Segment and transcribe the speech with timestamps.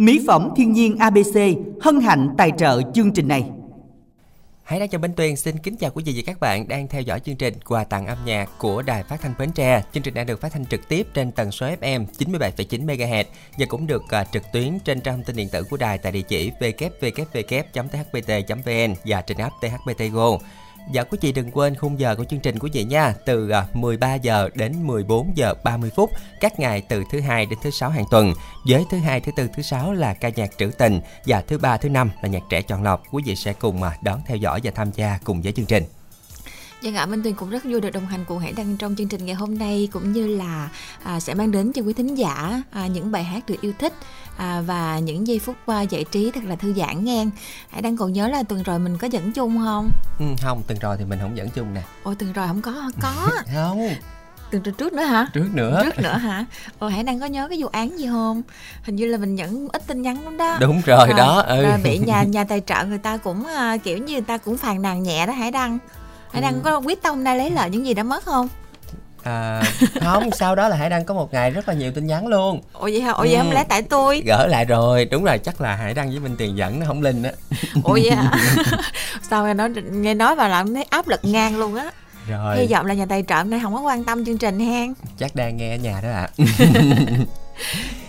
[0.00, 1.36] Mỹ phẩm thiên nhiên ABC
[1.80, 3.44] hân hạnh tài trợ chương trình này.
[4.62, 7.02] Hãy đã cho Bến Tuyền xin kính chào quý vị và các bạn đang theo
[7.02, 9.82] dõi chương trình quà tặng âm nhạc của Đài Phát thanh Bến Tre.
[9.92, 13.24] Chương trình đang được phát thanh trực tiếp trên tần số FM 97,9 MHz
[13.58, 16.12] và cũng được à, trực tuyến trên trang thông tin điện tử của đài tại
[16.12, 17.74] địa chỉ www.thbt.vn
[19.04, 20.38] và trên app THBT Go.
[20.92, 23.66] Và quý vị đừng quên khung giờ của chương trình của chị nha, từ à,
[23.72, 26.10] 13 giờ đến 14 giờ 30 phút
[26.40, 28.32] các ngày từ thứ hai đến thứ sáu hàng tuần.
[28.68, 31.76] Với thứ hai, thứ tư, thứ sáu là ca nhạc trữ tình và thứ ba,
[31.76, 33.02] thứ năm là nhạc trẻ chọn lọc.
[33.12, 35.84] Quý vị sẽ cùng à, đón theo dõi và tham gia cùng với chương trình.
[36.82, 39.08] Dân ạ, Minh Tuyền cũng rất vui được đồng hành cùng Hải Đăng trong chương
[39.08, 40.68] trình ngày hôm nay cũng như là
[41.02, 43.92] à, sẽ mang đến cho quý thính giả à, những bài hát được yêu thích
[44.36, 47.26] à, và những giây phút qua giải trí thật là thư giãn nghe.
[47.70, 49.90] Hải Đăng còn nhớ là tuần rồi mình có dẫn chung không?
[50.18, 51.82] Ừ, không, tuần rồi thì mình không dẫn chung nè.
[52.02, 53.30] Ôi tuần rồi không có Có.
[53.54, 53.88] không
[54.50, 56.44] tuần trước nữa hả trước nữa trước nữa hả
[56.78, 58.42] ồ hải đang có nhớ cái vụ án gì không
[58.82, 61.62] hình như là mình nhận ít tin nhắn lắm đó đúng rồi à, đó ừ.
[61.62, 64.56] rồi bị nhà nhà tài trợ người ta cũng uh, kiểu như người ta cũng
[64.56, 65.78] phàn nàn nhẹ đó hải đăng
[66.32, 66.60] hải đăng ừ.
[66.64, 68.48] có quyết tâm nay lấy lại những gì đã mất không?
[69.22, 69.62] À,
[70.00, 72.60] không sau đó là hải đăng có một ngày rất là nhiều tin nhắn luôn.
[72.72, 73.12] Ồ vậy hả?
[73.12, 73.38] Ồ vậy ừ.
[73.38, 74.22] không lẽ tại tôi?
[74.26, 75.04] Gỡ lại rồi.
[75.04, 77.32] Đúng rồi chắc là hải đăng với minh tiền dẫn nó không linh á.
[77.84, 78.32] Ồ vậy hả?
[79.30, 81.90] Sao nghe nói nghe nói và làm thấy áp lực ngang luôn á.
[82.28, 82.56] Rồi.
[82.56, 84.94] Hy vọng là nhà tài trợ này không có quan tâm chương trình hen.
[85.18, 86.28] Chắc đang nghe ở nhà đó ạ.
[86.36, 86.44] À.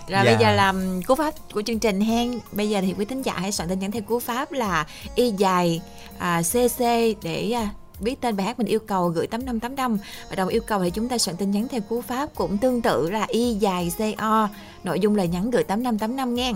[0.07, 0.23] rồi dạ.
[0.23, 2.39] bây giờ làm cú pháp của chương trình hen.
[2.51, 5.31] Bây giờ thì quý thính giả hãy soạn tin nhắn theo cú pháp là y
[5.31, 5.81] dài
[6.19, 6.79] à, cc
[7.23, 7.69] để à,
[8.01, 9.97] viết tên bài hát mình yêu cầu gửi 8585
[10.29, 12.81] và đồng yêu cầu thì chúng ta soạn tin nhắn theo cú pháp cũng tương
[12.81, 14.49] tự là y dài co
[14.83, 16.53] nội dung lời nhắn gửi 8585 nghe.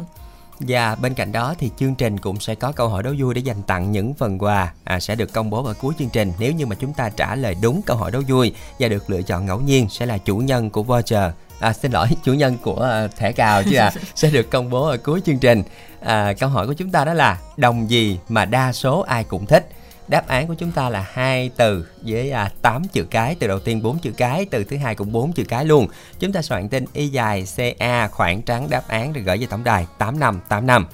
[0.59, 3.41] Và bên cạnh đó thì chương trình cũng sẽ có câu hỏi đố vui để
[3.41, 6.33] dành tặng những phần quà à, sẽ được công bố vào cuối chương trình.
[6.39, 9.21] Nếu như mà chúng ta trả lời đúng câu hỏi đố vui và được lựa
[9.21, 11.31] chọn ngẫu nhiên sẽ là chủ nhân của voucher.
[11.59, 13.91] À, xin lỗi chủ nhân của uh, thẻ cào chứ à.
[14.15, 15.63] Sẽ được công bố ở cuối chương trình.
[16.01, 19.45] À, câu hỏi của chúng ta đó là đồng gì mà đa số ai cũng
[19.45, 19.69] thích
[20.07, 23.59] Đáp án của chúng ta là hai từ với à, 8 chữ cái, từ đầu
[23.59, 25.87] tiên 4 chữ cái, từ thứ hai cũng 4 chữ cái luôn.
[26.19, 29.63] Chúng ta soạn tin y dài CA khoảng trắng đáp án rồi gửi về tổng
[29.63, 30.87] đài 8585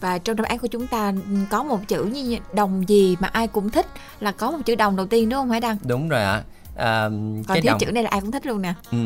[0.00, 1.12] và trong đáp án của chúng ta
[1.50, 3.86] có một chữ như đồng gì mà ai cũng thích
[4.20, 5.76] là có một chữ đồng đầu tiên đúng không Hải Đăng?
[5.84, 6.32] Đúng rồi ạ.
[6.32, 7.78] À còn cái thiếu đồng...
[7.78, 8.98] chữ này là ai cũng thích luôn nè ừ.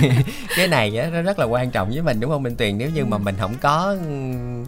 [0.56, 2.90] cái này á, nó rất là quan trọng với mình đúng không minh tuyền nếu
[2.90, 3.06] như ừ.
[3.06, 3.96] mà mình không có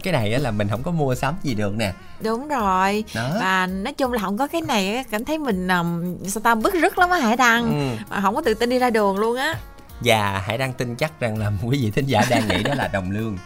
[0.03, 3.31] cái này á, là mình không có mua sắm gì được nè đúng rồi Đó.
[3.39, 6.73] và nói chung là không có cái này cảm thấy mình um, sao ta bức
[6.73, 8.05] rứt lắm á hải đăng ừ.
[8.09, 9.53] mà không có tự tin đi ra đường luôn á
[9.99, 12.87] và hãy đăng tin chắc rằng là quý vị thính giả đang nghĩ đó là
[12.87, 13.37] đồng lương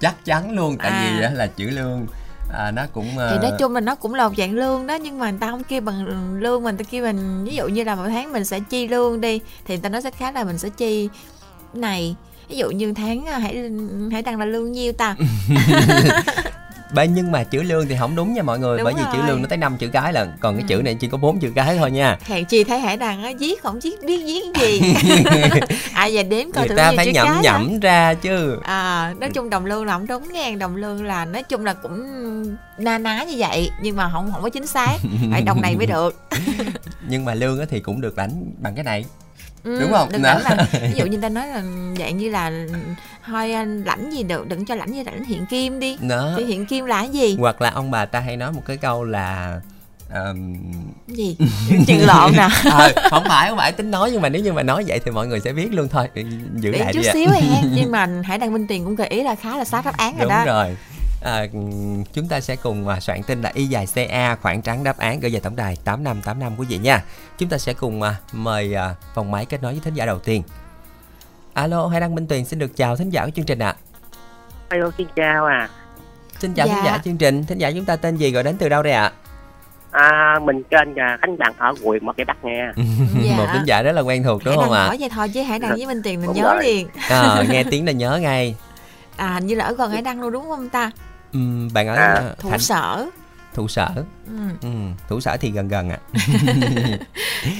[0.00, 1.14] chắc chắn luôn tại à.
[1.16, 2.06] vì đó là chữ lương
[2.52, 3.22] à, nó cũng uh...
[3.30, 5.50] thì nói chung là nó cũng là một dạng lương đó nhưng mà người ta
[5.50, 6.06] không kêu bằng
[6.38, 9.20] lương mình ta kêu mình ví dụ như là mỗi tháng mình sẽ chi lương
[9.20, 11.08] đi thì người ta nói sẽ khác là mình sẽ chi
[11.74, 12.16] này.
[12.48, 13.70] Ví dụ như tháng à, hãy
[14.12, 15.16] hãy đăng là lương nhiêu ta
[16.94, 19.18] bởi nhưng mà chữ lương thì không đúng nha mọi người đúng bởi vì chữ
[19.26, 20.66] lương nó tới 5 chữ cái lần còn cái ừ.
[20.68, 22.18] chữ này chỉ có bốn chữ cái thôi nha.
[22.24, 24.94] Hèn chi thấy hải đăng á viết không biết biết viết gì.
[25.24, 27.78] Ai à, giờ đếm coi người ta phải nhẩm nhẩm hả?
[27.82, 28.60] ra chứ.
[28.62, 31.74] À nói chung đồng lương là không đúng nghe đồng lương là nói chung là
[31.74, 32.06] cũng
[32.78, 34.96] na ná như vậy nhưng mà không không có chính xác.
[35.30, 36.20] Phải đồng này mới được.
[37.08, 39.04] Nhưng mà lương thì cũng được lãnh bằng cái này
[39.66, 40.08] ừ, đúng không?
[40.12, 41.62] đừng lãnh là ví dụ như ta nói là
[41.98, 42.52] dạng như là
[43.26, 43.48] thôi
[43.84, 45.96] lãnh gì được đừng cho lãnh như lãnh hiện kim đi.
[46.08, 46.34] Đó.
[46.36, 47.36] thì hiện kim là cái gì?
[47.38, 49.60] Hoặc là ông bà ta hay nói một cái câu là
[50.14, 50.56] um...
[51.06, 51.36] gì?
[51.86, 54.62] Chuyện lộn nè à, không phải không phải tính nói nhưng mà nếu như mà
[54.62, 56.08] nói vậy thì mọi người sẽ biết luôn thôi.
[56.54, 59.08] Giữ Để lại chút đi xíu ha nhưng mà hải đăng minh tiền cũng gợi
[59.08, 60.44] ý là khá là sát đáp án rồi đúng đó.
[60.44, 60.76] rồi
[61.26, 61.46] à,
[62.12, 65.20] chúng ta sẽ cùng à, soạn tin là y dài ca khoảng trắng đáp án
[65.20, 67.04] gửi về tổng đài tám năm tám năm quý vị nha
[67.38, 70.18] chúng ta sẽ cùng à, mời à, phòng máy kết nối với thính giả đầu
[70.18, 70.42] tiên
[71.54, 73.76] alo hai đăng minh tuyền xin được chào thính giả của chương trình ạ à.
[74.68, 75.68] alo xin chào à
[76.38, 76.74] xin chào dạ.
[76.74, 78.92] thính giả chương trình thính giả chúng ta tên gì gọi đến từ đâu đây
[78.92, 79.12] ạ
[79.90, 80.02] à?
[80.02, 82.66] à mình trên là khánh bằng ở huyện một cái bắc nghe
[83.24, 83.36] dạ.
[83.36, 84.86] một thính giả rất là quen thuộc đúng không ạ à?
[84.86, 86.64] hỏi vậy thôi chứ hãy đăng với minh tiền mình đúng nhớ rồi.
[86.64, 88.56] liền à, nghe tiếng là nhớ ngay
[89.16, 90.90] à hình như là ở gần hải đăng luôn đúng không ta
[91.36, 92.34] ừ, bạn ở à.
[92.38, 92.60] thủ Thành...
[92.60, 93.06] sở
[93.54, 93.88] thủ sở
[94.26, 94.32] ừ.
[94.62, 94.68] Ừ,
[95.08, 96.18] thủ sở thì gần gần ạ à.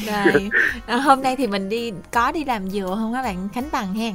[0.32, 0.50] rồi
[0.86, 3.94] à, hôm nay thì mình đi có đi làm dừa không các bạn khánh bằng
[3.94, 4.14] hen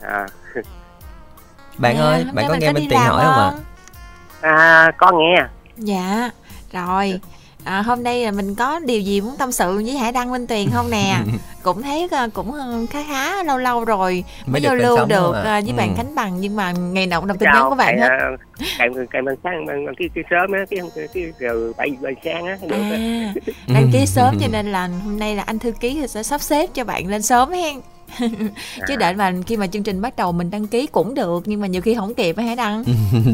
[0.00, 0.26] à.
[1.78, 3.52] bạn à, ơi bạn có nghe bên tiền hỏi không ạ
[4.40, 4.52] à?
[4.56, 6.30] à có nghe dạ
[6.72, 7.20] rồi
[7.64, 10.46] à, hôm nay là mình có điều gì muốn tâm sự với hải đăng minh
[10.46, 11.18] tuyền không nè?
[11.62, 15.60] Cũng thấy ờ, cũng ờ, khá khá lâu lâu rồi mới giao lưu được à.
[15.60, 15.76] với ừ.
[15.76, 16.40] bạn khánh bằng.
[16.40, 18.08] Nhưng mà ngày nào cũng đọc tin nhắn của bạn hết.
[18.78, 22.46] cài cài bằng sáng bằng cái cái sớm á cái cái giờ bảy giờ sáng
[22.46, 23.34] á à,
[23.74, 26.70] đăng ký sớm cho nên là hôm nay là anh thư ký sẽ sắp xếp
[26.74, 27.80] cho bạn lên sớm hen.
[28.88, 31.60] Chứ đợi mà khi mà chương trình bắt đầu mình đăng ký cũng được nhưng
[31.60, 32.84] mà nhiều khi không kịp hả đăng.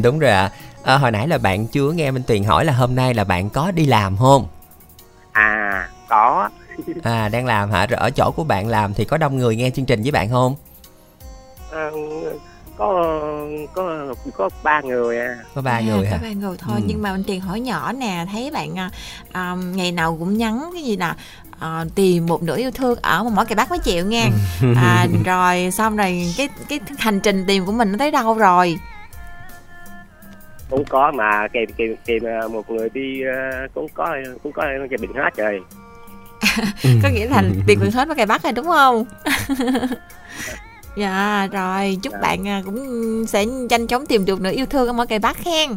[0.03, 0.41] Đúng rồi ạ.
[0.41, 0.70] à.
[0.83, 3.49] À, hồi nãy là bạn chưa nghe minh tuyền hỏi là hôm nay là bạn
[3.49, 4.47] có đi làm không?
[5.31, 6.49] À có.
[7.03, 7.85] À đang làm hả?
[7.85, 10.29] Rồi ở chỗ của bạn làm thì có đông người nghe chương trình với bạn
[10.29, 10.55] không?
[11.71, 11.89] À,
[12.77, 13.13] có
[13.73, 15.35] có có ba người à.
[15.55, 16.17] Có ba à, người hả?
[16.17, 16.75] có ba người thôi.
[16.77, 16.83] Ừ.
[16.85, 18.89] nhưng mà anh tiền hỏi nhỏ nè thấy bạn à,
[19.31, 21.13] à, ngày nào cũng nhắn cái gì nè
[21.59, 24.29] à, tìm một nửa yêu thương ở một mỏ cây bắc mới chịu nha
[24.75, 28.79] à, rồi xong rồi cái cái hành trình tìm của mình nó tới đâu rồi
[30.71, 33.21] cũng có mà kìm kìm kìm một người đi
[33.73, 35.61] cũng có cũng có gia đình hết rồi.
[37.03, 39.05] Có nghĩa là tìm được hết mỏ cây bắc rồi đúng không?
[40.95, 42.19] Dạ rồi chúc dạ.
[42.21, 45.37] bạn à, cũng sẽ nhanh chóng tìm được nửa yêu thương ở mỗi cây bắc
[45.43, 45.69] hen.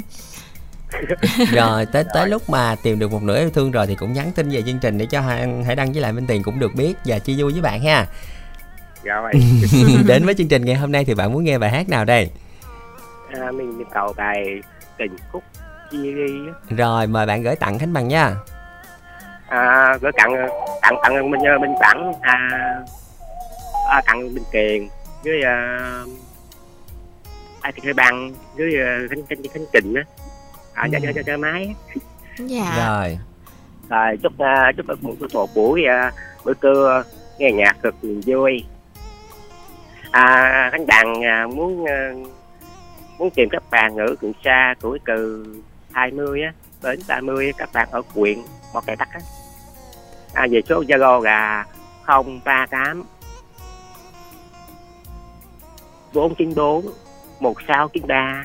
[1.52, 4.32] Rồi tới tới lúc mà tìm được một nửa yêu thương rồi thì cũng nhắn
[4.34, 5.20] tin về chương trình để cho
[5.66, 8.06] hãy đăng với lại minh tiền cũng được biết và chia vui với bạn ha.
[9.02, 9.32] Rồi
[10.06, 12.30] đến với chương trình ngày hôm nay thì bạn muốn nghe bài hát nào đây?
[13.40, 14.44] À, mình yêu cầu bài
[14.98, 15.42] tình khúc
[15.90, 16.32] chia đi
[16.76, 18.34] rồi mời bạn gửi tặng khánh bằng nha.
[19.48, 20.32] À, gửi tặng
[20.82, 22.48] tặng tặng mình mình tặng à,
[23.88, 24.88] à tặng minh tiền
[25.24, 26.08] với uh,
[27.60, 30.02] ai thì hơi bằng với uh, khánh khánh khánh kình á.
[30.74, 31.74] À, cho, cho cho cho máy.
[32.38, 32.74] Dạ.
[32.86, 33.18] Rồi.
[33.88, 36.14] Rồi chúc uh, chúc một, một buổi uh,
[36.44, 37.02] bữa trưa
[37.38, 37.94] nghe nhạc cực
[38.26, 38.64] vui.
[40.10, 42.28] À khánh đàn uh, muốn uh,
[43.18, 45.46] muốn tìm các bạn ngữ từ xa tuổi từ
[45.92, 46.52] 20 á
[46.82, 48.38] đến 30 các bạn ở quyện
[48.74, 49.20] một cải tắc á.
[50.34, 51.66] À, về số zalo là
[52.06, 53.02] 038
[56.14, 56.84] 494
[57.40, 58.44] 1693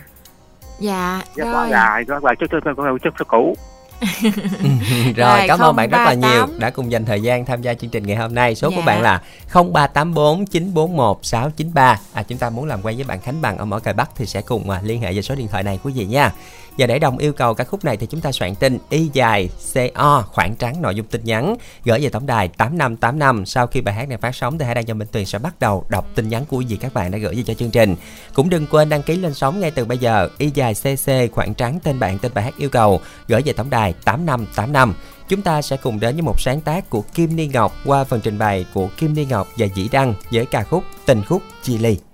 [0.79, 1.69] dạ rồi.
[1.69, 2.59] rồi rồi rồi chút chút
[3.03, 3.55] chút chút cũ
[4.21, 7.73] rồi, rồi cảm ơn bạn rất là nhiều đã cùng dành thời gian tham gia
[7.73, 8.55] chương trình ngày hôm nay.
[8.55, 8.75] Số dạ.
[8.75, 9.21] của bạn là
[9.53, 13.81] 0384 941 693 à chúng ta muốn làm quen với bạn Khánh Bằng ở mỗi
[13.81, 16.05] cài Bắc thì sẽ cùng à, liên hệ về số điện thoại này quý vị
[16.05, 16.31] nha
[16.77, 19.49] và để đồng yêu cầu ca khúc này thì chúng ta soạn tin y dài
[19.95, 21.55] co khoảng trắng nội dung tin nhắn,
[21.85, 24.85] gửi về tổng đài 8585 sau khi bài hát này phát sóng thì hãy đăng
[24.85, 27.17] cho Minh Tuyền sẽ bắt đầu đọc tin nhắn của quý vị các bạn đã
[27.17, 27.95] gửi về cho chương trình.
[28.33, 30.29] Cũng đừng quên đăng ký lên sóng ngay từ bây giờ.
[30.37, 33.69] Y dài cc khoảng trắng tên bạn, tên bài hát yêu cầu, gửi về tổng
[33.69, 34.93] đài 8585
[35.29, 38.21] chúng ta sẽ cùng đến với một sáng tác của Kim Ni Ngọc qua phần
[38.23, 41.77] trình bày của Kim Ni Ngọc và Dĩ Đăng với ca khúc Tình khúc Chi
[41.77, 42.08] Ly.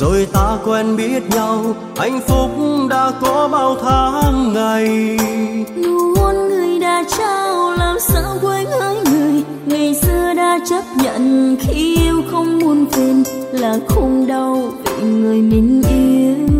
[0.00, 2.50] Rồi ta quen biết nhau hạnh phúc
[2.90, 5.18] đã có bao tháng ngày.
[5.76, 9.42] Nụ hôn người đã trao làm sao quên hỡi người?
[9.66, 13.22] Ngày xưa đã chấp nhận khi yêu không muốn quên
[13.52, 16.58] là không đau vì người mình yêu.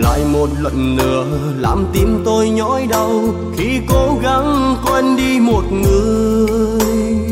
[0.00, 1.26] Lại một lần nữa
[1.58, 3.22] làm tim tôi nhói đau
[3.56, 7.23] khi cố gắng quên đi một người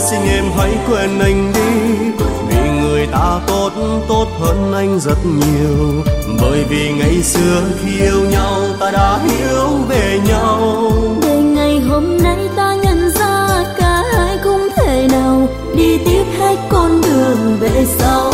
[0.00, 1.70] xin em hãy quên anh đi.
[2.48, 3.70] Vì người ta tốt
[4.08, 6.04] tốt hơn anh rất nhiều.
[6.42, 10.92] Bởi vì ngày xưa khi yêu nhau ta đã hiểu về nhau.
[11.22, 15.48] Để ngày hôm nay ta nhận ra cả hai không thể nào.
[15.76, 18.32] Đi tiếp hết con đường về sau.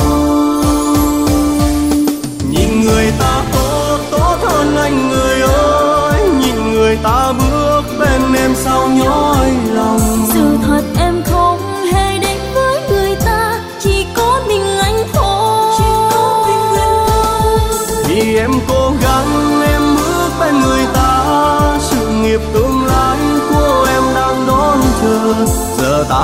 [2.50, 6.22] Nhìn người ta tốt tốt hơn anh người ơi.
[6.72, 7.55] Người ta bước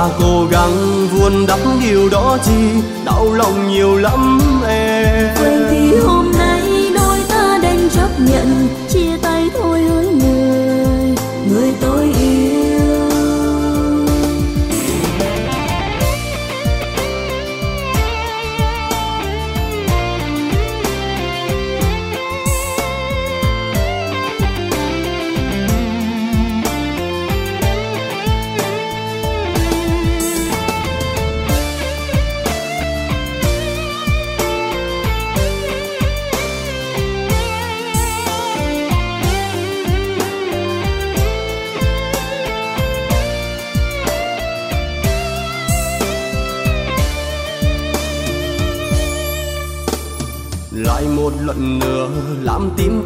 [0.03, 2.81] ta cố gắng vun đắp điều đó chi?
[3.05, 5.27] Đau lòng nhiều lắm em.
[5.39, 5.82] Quên đi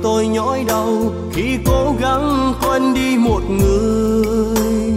[0.08, 4.96] tôi nhói đau khi cố gắng quên đi một người.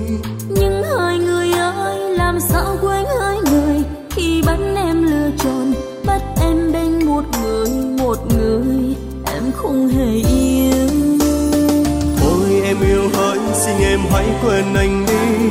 [0.49, 3.83] Nhưng hai người ơi làm sao quên hai người?
[4.11, 5.73] Khi bắt em lựa chọn
[6.07, 10.89] bắt em bên một người một người em không hề yêu.
[12.21, 15.51] Thôi em yêu hỡi xin em hãy quên anh đi.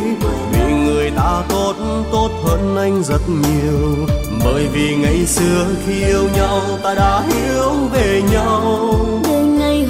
[0.52, 1.74] Vì người ta tốt
[2.12, 4.08] tốt hơn anh rất nhiều.
[4.46, 9.29] Bởi vì ngày xưa khi yêu nhau ta đã hiểu về nhau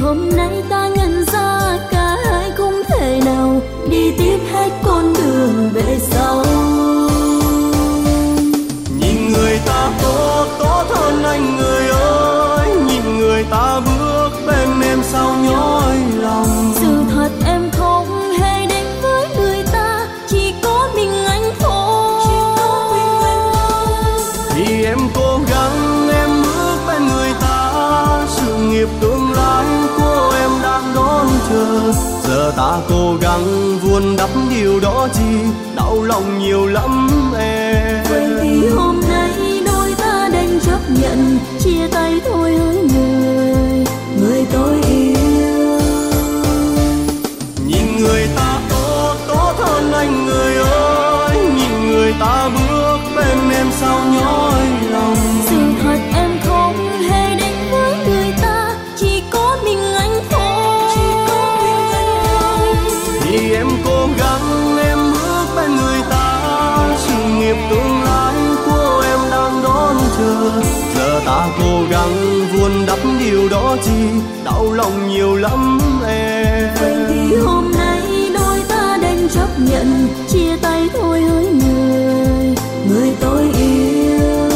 [0.10, 5.70] hôm nay ta nhận ra cả hai không thể nào đi tiếp hết con đường
[5.74, 6.44] về sau.
[32.24, 35.40] Giờ ta cố gắng vun đắp điều đó chi,
[35.76, 38.04] đau lòng nhiều lắm em.
[38.10, 43.86] Vậy thì hôm nay đôi ta đành chấp nhận, chia tay thôi hỡi người.
[44.22, 44.89] Người tôi
[73.50, 73.92] điều đó chi?
[74.46, 76.70] Đau lòng nhiều lắm em.
[76.82, 78.02] Vậy thì hôm nay
[78.34, 82.56] đôi ta đành chấp nhận chia tay thôi hỡi người
[82.90, 84.50] người tôi yêu.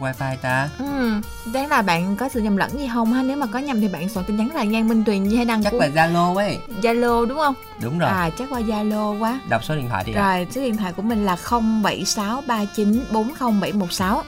[0.00, 0.68] qua wifi ta?
[0.78, 1.20] Ừ,
[1.52, 3.22] đáng là bạn có sự nhầm lẫn gì không ha?
[3.22, 5.44] Nếu mà có nhầm thì bạn soạn tin nhắn là Nhan Minh Tuyền như hay
[5.44, 6.58] đăng Chắc là Zalo ấy.
[6.82, 7.54] Zalo đúng không?
[7.82, 8.10] Đúng rồi.
[8.10, 9.40] À, chắc qua Zalo quá.
[9.48, 10.36] Đọc số điện thoại đi ạ.
[10.36, 14.22] Rồi, số điện thoại của mình là 0763940716.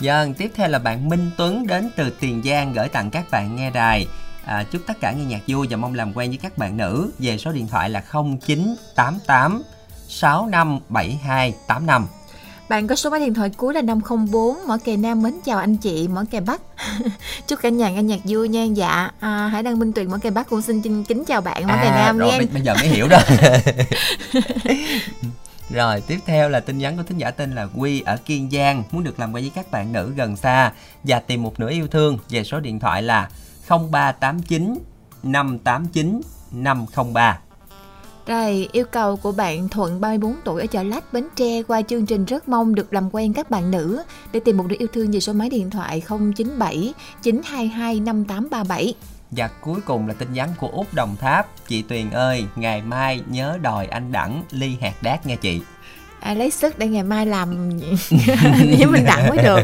[0.00, 3.56] Dân, tiếp theo là bạn Minh Tuấn đến từ Tiền Giang gửi tặng các bạn
[3.56, 4.06] nghe đài.
[4.44, 7.10] À, chúc tất cả nghe nhạc vui và mong làm quen với các bạn nữ.
[7.18, 9.62] Về số điện thoại là 0988
[10.08, 12.06] 657285.
[12.68, 15.76] Bạn có số máy điện thoại cuối là 504 Mỏ kè Nam mến chào anh
[15.76, 16.60] chị Mỏ kè Bắc.
[17.48, 18.64] Chúc cả nhà nghe nhạc vui nha.
[18.64, 21.66] Dạ à, Hải Đăng Minh Tuyền Mỏ kè Bắc cũng xin kính, kính chào bạn
[21.66, 23.20] Mỏ à, kè Nam rồi, nghe bây, giờ mới hiểu rồi.
[25.70, 28.82] Rồi tiếp theo là tin nhắn của thính giả tên là Quy ở Kiên Giang
[28.90, 30.72] Muốn được làm quen với các bạn nữ gần xa
[31.04, 32.18] Và tìm một nửa yêu thương.
[32.28, 33.28] Về số điện thoại là
[33.68, 34.74] 0389
[35.22, 36.20] 589
[36.52, 37.38] 503
[38.26, 42.06] Rồi, yêu cầu của bạn Thuận 34 tuổi ở chợ Lách, Bến Tre qua chương
[42.06, 44.02] trình rất mong được làm quen các bạn nữ
[44.32, 48.94] để tìm một đứa yêu thương về số máy điện thoại 097 922 5837.
[49.30, 53.20] Và cuối cùng là tin nhắn của Út Đồng Tháp Chị Tuyền ơi, ngày mai
[53.26, 55.60] nhớ đòi anh Đẳng ly hạt đát nha chị
[56.20, 57.70] à, lấy sức để ngày mai làm
[58.78, 59.60] với mình đặng mới được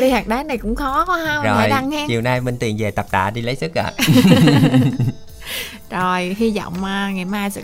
[0.00, 2.90] đi hạt đá này cũng khó quá ha rồi đăng chiều nay minh tiền về
[2.90, 4.04] tập tạ đi lấy sức ạ à.
[5.90, 7.62] rồi hy vọng uh, ngày mai sẽ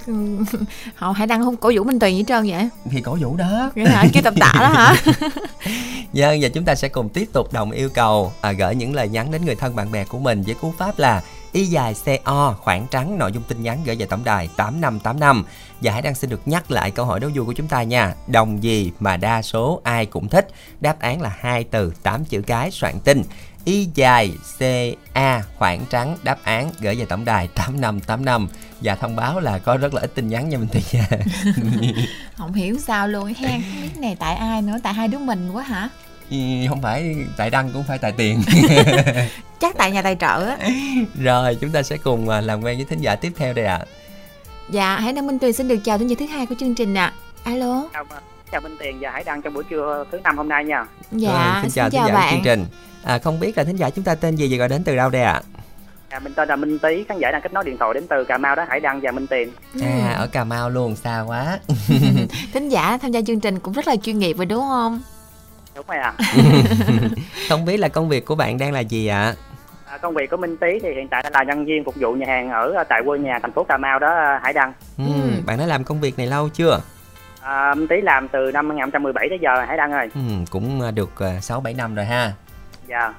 [0.95, 2.69] họ hãy đăng không cổ vũ minh tuyền gì trơn vậy?
[2.91, 3.71] Thì cổ vũ đó.
[3.75, 4.05] Cái hả?
[4.13, 4.95] Cái tập tạ đó hả?
[6.13, 9.09] Vâng, và chúng ta sẽ cùng tiếp tục đồng yêu cầu à, gửi những lời
[9.09, 11.23] nhắn đến người thân bạn bè của mình với cú pháp là
[11.53, 11.95] y dài
[12.25, 15.45] co khoảng trắng nội dung tin nhắn gửi về tổng đài 8585
[15.81, 18.15] và hãy đăng xin được nhắc lại câu hỏi đố vui của chúng ta nha.
[18.27, 20.49] Đồng gì mà đa số ai cũng thích?
[20.81, 23.23] Đáp án là hai từ 8 chữ cái soạn tin
[23.65, 24.33] y dài
[25.15, 28.49] ca khoảng trắng đáp án gửi về tổng đài 8585
[28.81, 31.09] và thông báo là có rất là ít tin nhắn nha mình thì nha.
[32.37, 35.51] Không hiểu sao luôn ha không biết này tại ai nữa tại hai đứa mình
[35.53, 35.89] quá hả?
[36.69, 38.43] Không phải tại đăng cũng phải tại tiền.
[39.61, 40.57] Chắc tại nhà tài trợ á.
[41.23, 43.77] Rồi chúng ta sẽ cùng à, làm quen với thính giả tiếp theo đây ạ.
[43.77, 43.87] À.
[44.71, 46.95] dạ hãy đăng minh tuyền xin được chào thính giả thứ hai của chương trình
[46.95, 47.13] ạ.
[47.45, 47.53] À.
[47.53, 47.89] alo.
[47.93, 48.05] Chào,
[48.53, 50.87] chào minh tuyền và hãy đăng trong buổi trưa thứ năm hôm nay nha.
[51.13, 52.35] Dạ rồi, xin chào, xin chào thính giả bạn.
[52.35, 52.67] chương trình
[53.05, 55.11] à, không biết là thính giả chúng ta tên gì và gọi đến từ đâu
[55.11, 55.43] đây ạ à?
[56.11, 58.25] À, mình tên là Minh Tý, khán giả đang kết nối điện thoại đến từ
[58.25, 59.53] Cà Mau đó, Hải Đăng và Minh Tiền.
[59.83, 61.59] À, ở Cà Mau luôn, xa quá.
[62.53, 65.01] Thính giả tham gia chương trình cũng rất là chuyên nghiệp rồi đúng không?
[65.77, 66.13] Đúng rồi ạ.
[66.19, 66.35] À.
[67.49, 69.35] không biết là công việc của bạn đang là gì ạ?
[69.87, 72.27] À, công việc của Minh Tý thì hiện tại là nhân viên phục vụ nhà
[72.27, 74.73] hàng ở tại quê nhà thành phố Cà Mau đó, Hải Đăng.
[74.99, 75.31] Ừ, ừ.
[75.47, 76.81] Bạn đã làm công việc này lâu chưa?
[77.41, 80.09] À, Minh Tý làm từ năm 2017 tới giờ, Hải Đăng ơi.
[80.15, 82.33] Ừ, cũng được 6-7 năm rồi ha.
[82.91, 83.15] Dạ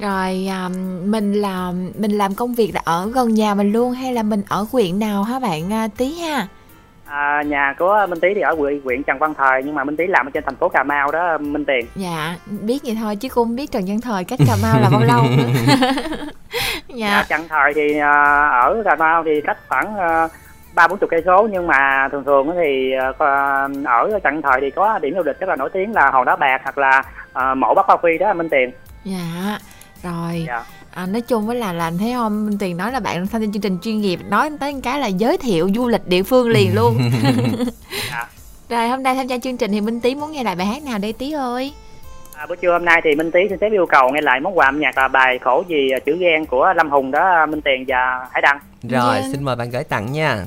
[0.00, 0.68] rồi à,
[1.04, 4.42] mình làm mình làm công việc là ở gần nhà mình luôn hay là mình
[4.48, 6.46] ở huyện nào hả bạn à, tí ha
[7.08, 9.96] À, nhà của Minh Tý thì ở huyện huyện Trần Văn Thời nhưng mà Minh
[9.96, 11.86] Tý làm ở trên thành phố Cà Mau đó Minh Tiền.
[11.94, 14.88] Dạ, biết vậy thôi chứ cũng không biết Trần Văn Thời cách Cà Mau là
[14.92, 15.24] bao lâu
[16.88, 17.10] dạ.
[17.10, 17.24] dạ.
[17.28, 18.02] Trần Thời thì uh,
[18.52, 19.94] ở Cà Mau thì cách khoảng
[20.74, 23.18] ba bốn chục cây số nhưng mà thường thường thì uh,
[23.84, 26.36] ở Trần Thời thì có điểm du lịch rất là nổi tiếng là hòn đá
[26.36, 27.02] bạc hoặc là
[27.54, 28.70] mộ Bắc Pha Phi đó Minh Tiền.
[29.06, 29.58] Dạ
[30.02, 30.64] rồi dạ.
[30.94, 33.52] à, nói chung với là làm thấy không minh tiền nói là bạn tham gia
[33.52, 36.74] chương trình chuyên nghiệp nói tới cái là giới thiệu du lịch địa phương liền
[36.74, 36.98] luôn
[38.10, 38.28] dạ.
[38.68, 40.82] rồi hôm nay tham gia chương trình thì minh tý muốn nghe lại bài hát
[40.82, 41.72] nào đây tí ơi
[42.36, 44.58] À, buổi trưa hôm nay thì Minh Tý xin phép yêu cầu nghe lại món
[44.58, 47.84] quà âm nhạc là bài khổ gì chữ ghen của Lâm Hùng đó Minh Tiền
[47.88, 48.58] và Hải Đăng.
[48.82, 49.24] Rồi, yeah.
[49.32, 50.44] xin mời bạn gửi tặng nha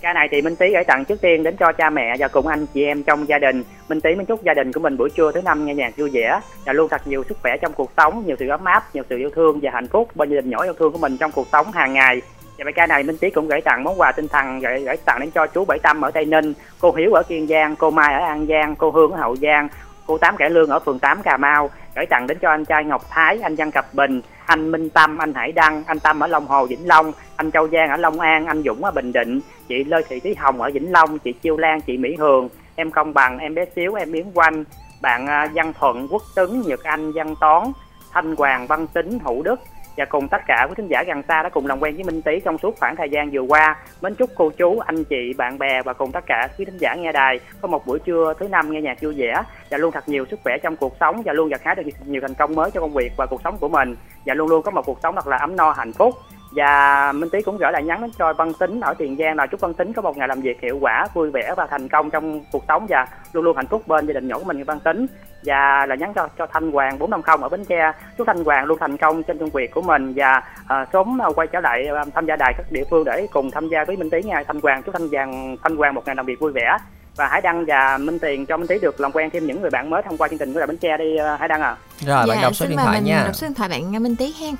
[0.00, 2.46] ca này thì Minh Tý gửi tặng trước tiên đến cho cha mẹ và cùng
[2.46, 3.64] anh chị em trong gia đình.
[3.88, 6.10] Minh Tý mình chúc gia đình của mình buổi trưa thứ năm nghe nhạc vui
[6.12, 9.04] vẻ và luôn thật nhiều sức khỏe trong cuộc sống, nhiều sự ấm áp, nhiều
[9.10, 11.32] sự yêu thương và hạnh phúc bên gia đình nhỏ yêu thương của mình trong
[11.32, 12.20] cuộc sống hàng ngày.
[12.58, 14.96] Và bài ca này Minh Tý cũng gửi tặng món quà tinh thần gửi, gửi
[14.96, 17.90] tặng đến cho chú Bảy Tâm ở Tây Ninh, cô Hiếu ở Kiên Giang, cô
[17.90, 19.68] Mai ở An Giang, cô Hương ở Hậu Giang,
[20.06, 22.84] cô Tám Cải Lương ở phường 8 Cà Mau gửi tặng đến cho anh trai
[22.84, 26.26] Ngọc Thái, anh Văn Cập Bình, anh Minh Tâm, anh Hải Đăng, anh Tâm ở
[26.26, 29.40] Long Hồ, Vĩnh Long, anh Châu Giang ở Long An, anh Dũng ở Bình Định,
[29.68, 32.90] chị Lê Thị Thúy Hồng ở Vĩnh Long, chị Chiêu Lan, chị Mỹ Hường, em
[32.90, 34.64] Công Bằng, em Bé Xíu, em Yến Quanh,
[35.02, 37.72] bạn à, Văn Thuận, Quốc Tấn, Nhật Anh, Văn Toán,
[38.12, 39.60] Thanh Hoàng, Văn Tính, Hữu Đức,
[39.96, 42.22] và cùng tất cả quý thính giả gần xa đã cùng làm quen với Minh
[42.22, 43.76] Tý trong suốt khoảng thời gian vừa qua.
[44.00, 46.94] Mến chúc cô chú, anh chị, bạn bè và cùng tất cả quý thính giả
[46.94, 49.42] nghe đài có một buổi trưa thứ năm nghe nhạc vui vẻ.
[49.70, 52.20] Và luôn thật nhiều sức khỏe trong cuộc sống và luôn gặt hái được nhiều
[52.20, 53.96] thành công mới cho công việc và cuộc sống của mình.
[54.26, 56.14] Và luôn luôn có một cuộc sống thật là ấm no hạnh phúc
[56.52, 59.46] và Minh Tý cũng gửi lại nhắn đến cho Văn Tính ở Tiền Giang là
[59.46, 62.10] chúc Văn Tính có một ngày làm việc hiệu quả, vui vẻ và thành công
[62.10, 64.80] trong cuộc sống và luôn luôn hạnh phúc bên gia đình nhỏ của mình Văn
[64.80, 65.06] Tính
[65.44, 68.78] và là nhắn cho cho Thanh Hoàng 450 ở Bến Tre chúc Thanh Hoàng luôn
[68.80, 72.14] thành công trên công việc của mình và uh, sớm uh, quay trở lại uh,
[72.14, 74.60] tham gia đài các địa phương để cùng tham gia với Minh Tý nha Thanh
[74.60, 76.76] Hoàng chúc Thanh Hoàng Thanh Hoàng một ngày làm việc vui vẻ
[77.16, 79.70] và Hải Đăng và Minh Tiền cho Minh Tý được làm quen thêm những người
[79.70, 81.76] bạn mới thông qua chương trình của Đài Bến Tre đi uh, Hải Đăng à.
[82.06, 83.22] Rồi dạ, bạn đọc số điện thoại nha.
[83.24, 84.54] Đọc số điện thoại bạn Minh Tý hen.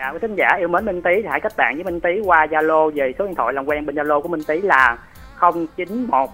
[0.00, 2.20] Dạ, quý thính giả yêu mến Minh Tý thì hãy kết bạn với Minh Tý
[2.24, 4.98] qua Zalo về số điện thoại làm quen bên Zalo của Minh Tý là
[5.76, 6.30] 091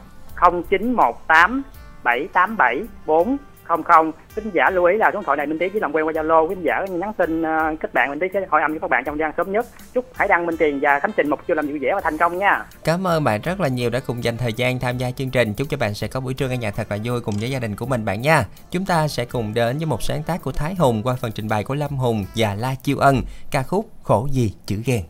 [0.71, 1.63] 0918
[2.05, 3.37] 787 4
[3.69, 4.13] không không.
[4.35, 6.13] Khán giả lưu ý là số điện thoại này minh tiến chỉ làm quen qua
[6.13, 6.49] zalo.
[6.49, 9.03] Khán giả nhắn tin uh, kết bạn minh tiến sẽ hỏi âm với các bạn
[9.07, 9.67] trong gian sớm nhất.
[9.95, 12.19] Chúc hải đăng minh tiền và khánh trình một chương làm vui vẻ và thành
[12.19, 12.65] công nha.
[12.85, 15.55] Cảm ơn bạn rất là nhiều đã cùng dành thời gian tham gia chương trình.
[15.55, 17.59] Chúc cho bạn sẽ có buổi trưa nghe nhạc thật là vui cùng với gia
[17.59, 18.45] đình của mình bạn nha.
[18.71, 21.49] Chúng ta sẽ cùng đến với một sáng tác của thái hùng qua phần trình
[21.49, 23.23] bày của lâm hùng và la chiêu ân.
[23.51, 25.03] Ca khúc khổ gì chữ ghen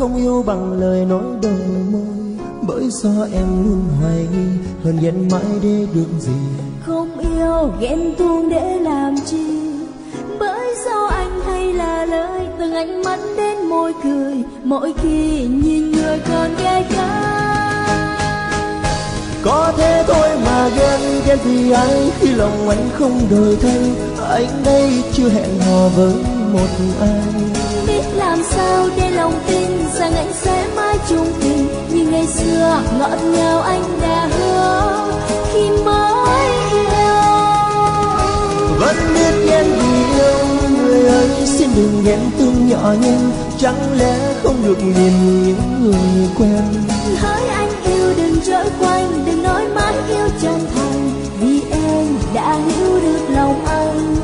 [0.00, 1.52] không yêu bằng lời nói đầu
[1.92, 4.48] môi bởi do em luôn hoài nghi
[4.84, 6.32] hơn ghen mãi để được gì.
[6.86, 9.46] Không yêu ghen tuông để làm chi?
[10.38, 14.34] Bởi do anh hay là lời từng ánh mắt đến môi cười.
[14.64, 17.30] Mỗi khi nhìn người còn ghé gắt.
[19.42, 22.10] Có thế thôi mà ghen ghen vì ai?
[22.20, 23.90] Khi lòng anh không đổi thay
[24.30, 26.14] anh đây chưa hẹn hò với
[26.52, 26.68] một
[27.00, 27.20] ai.
[27.86, 29.69] Biết làm sao để lòng tin
[30.00, 35.12] rằng anh sẽ mãi chung tình như ngày xưa ngọt ngào anh đã hứa.
[35.52, 37.22] Khi mới yêu
[38.80, 44.34] vẫn biết ghen vì yêu người ơi xin đừng ghen tương nhỏ nhân chẳng lẽ
[44.42, 46.62] không được nhìn những người quen?
[47.18, 51.10] Hỡi anh yêu đừng trôi quanh đừng nói mãi yêu chân thành.
[51.40, 54.16] Vì em đã hiểu được lòng anh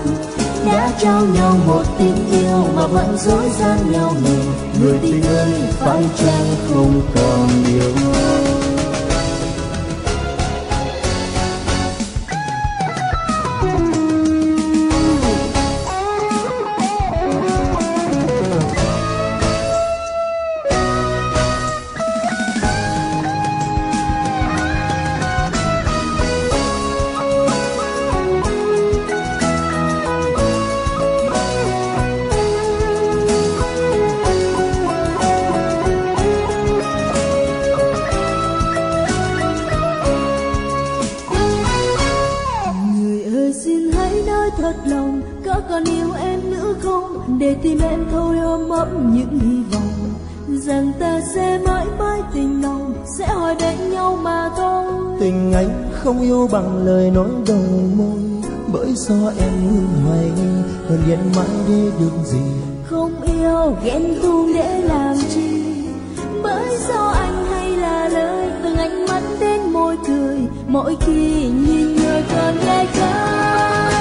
[0.66, 5.52] đã trao nhau một tình yêu mà vẫn dối gian nhau mình người tình ơi
[5.78, 8.35] phải chăng không còn điều.
[61.36, 62.40] Mãi để được gì.
[62.84, 65.62] Không yêu ghen tuông để làm chi?
[66.42, 71.96] Bởi do anh hay là lời từng ánh mắt đến môi cười mỗi khi nhìn
[71.96, 73.92] người còn ghé gắt.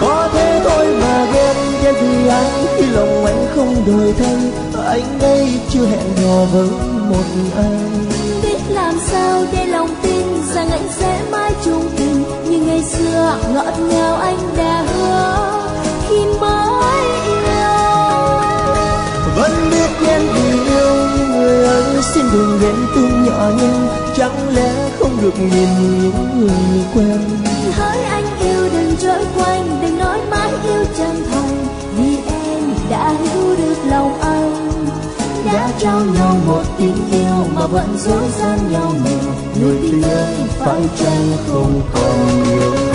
[0.00, 4.36] Có thế thôi mà ghen ghen vì ai khi lòng anh không đổi thay
[4.88, 6.68] anh đây chưa hẹn hò với
[7.08, 7.24] một
[7.56, 7.78] ai.
[8.42, 13.38] Biết làm sao để lòng tin rằng anh sẽ mãi chung tình như ngày xưa
[13.54, 15.67] ngọt ngào anh đã hứa
[16.18, 17.02] khi mới
[17.44, 17.78] yêu
[19.36, 24.90] vẫn biết vì yêu nhưng người ơi xin đừng ghen tương nhỏ nhân chẳng lẽ
[24.98, 25.68] không được nhìn
[26.02, 27.20] những người quen?
[27.72, 29.78] Hỡi anh yêu đừng trôi quanh.
[29.82, 31.66] Đừng nói mãi yêu chân thành.
[31.96, 34.68] Vì em đã hiểu được lòng anh.
[35.46, 38.92] Đã trao nhau một tình yêu mà vẫn dối gian nhau.
[39.04, 42.87] Nhiều người tình ơi phải chăng không còn yêu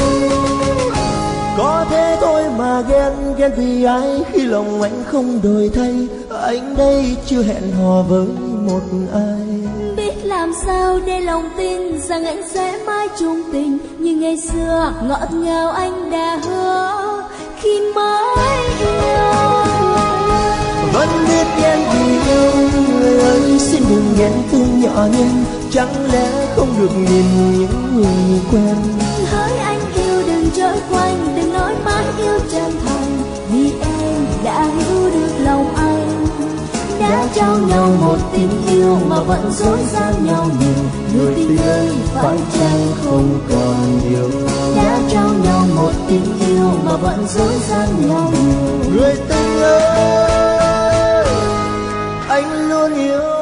[1.57, 4.23] có thế thôi mà ghen ghen vì ai?
[4.31, 6.07] Khi lòng anh không đổi thay
[6.41, 8.27] anh đây chưa hẹn hò với
[8.67, 8.81] một
[9.13, 9.69] ai.
[9.97, 14.93] Biết làm sao để lòng tin rằng anh sẽ mãi chung tình như ngày xưa
[15.07, 17.23] ngọt ngào anh đã hứa.
[17.61, 19.63] Khi mới yêu
[20.93, 26.47] vẫn biết ghen vì yêu người ơi xin đừng ghen tương nhỏ nhân chẳng lẽ
[26.55, 27.25] không được nhìn
[27.59, 28.75] những người quen?
[29.31, 31.32] Hỡi anh yêu đừng trôi quanh
[37.13, 40.83] đã trao nhau một tình yêu mà vẫn dối gian nhau nhiều.
[41.15, 44.29] Người tình ơi phải chăng không còn yêu
[44.75, 48.93] đã trao nhau một tình yêu mà vẫn dối gian nhau nhiều.
[48.93, 51.25] Người tình ơi
[52.27, 53.32] anh luôn yêu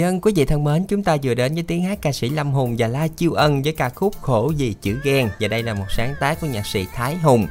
[0.00, 2.52] Dân quý vị thân mến, chúng ta vừa đến với tiếng hát ca sĩ Lâm
[2.52, 5.74] Hùng và La Chiêu Ân với ca khúc Khổ gì chữ ghen và đây là
[5.74, 7.46] một sáng tác của nhạc sĩ Thái Hùng.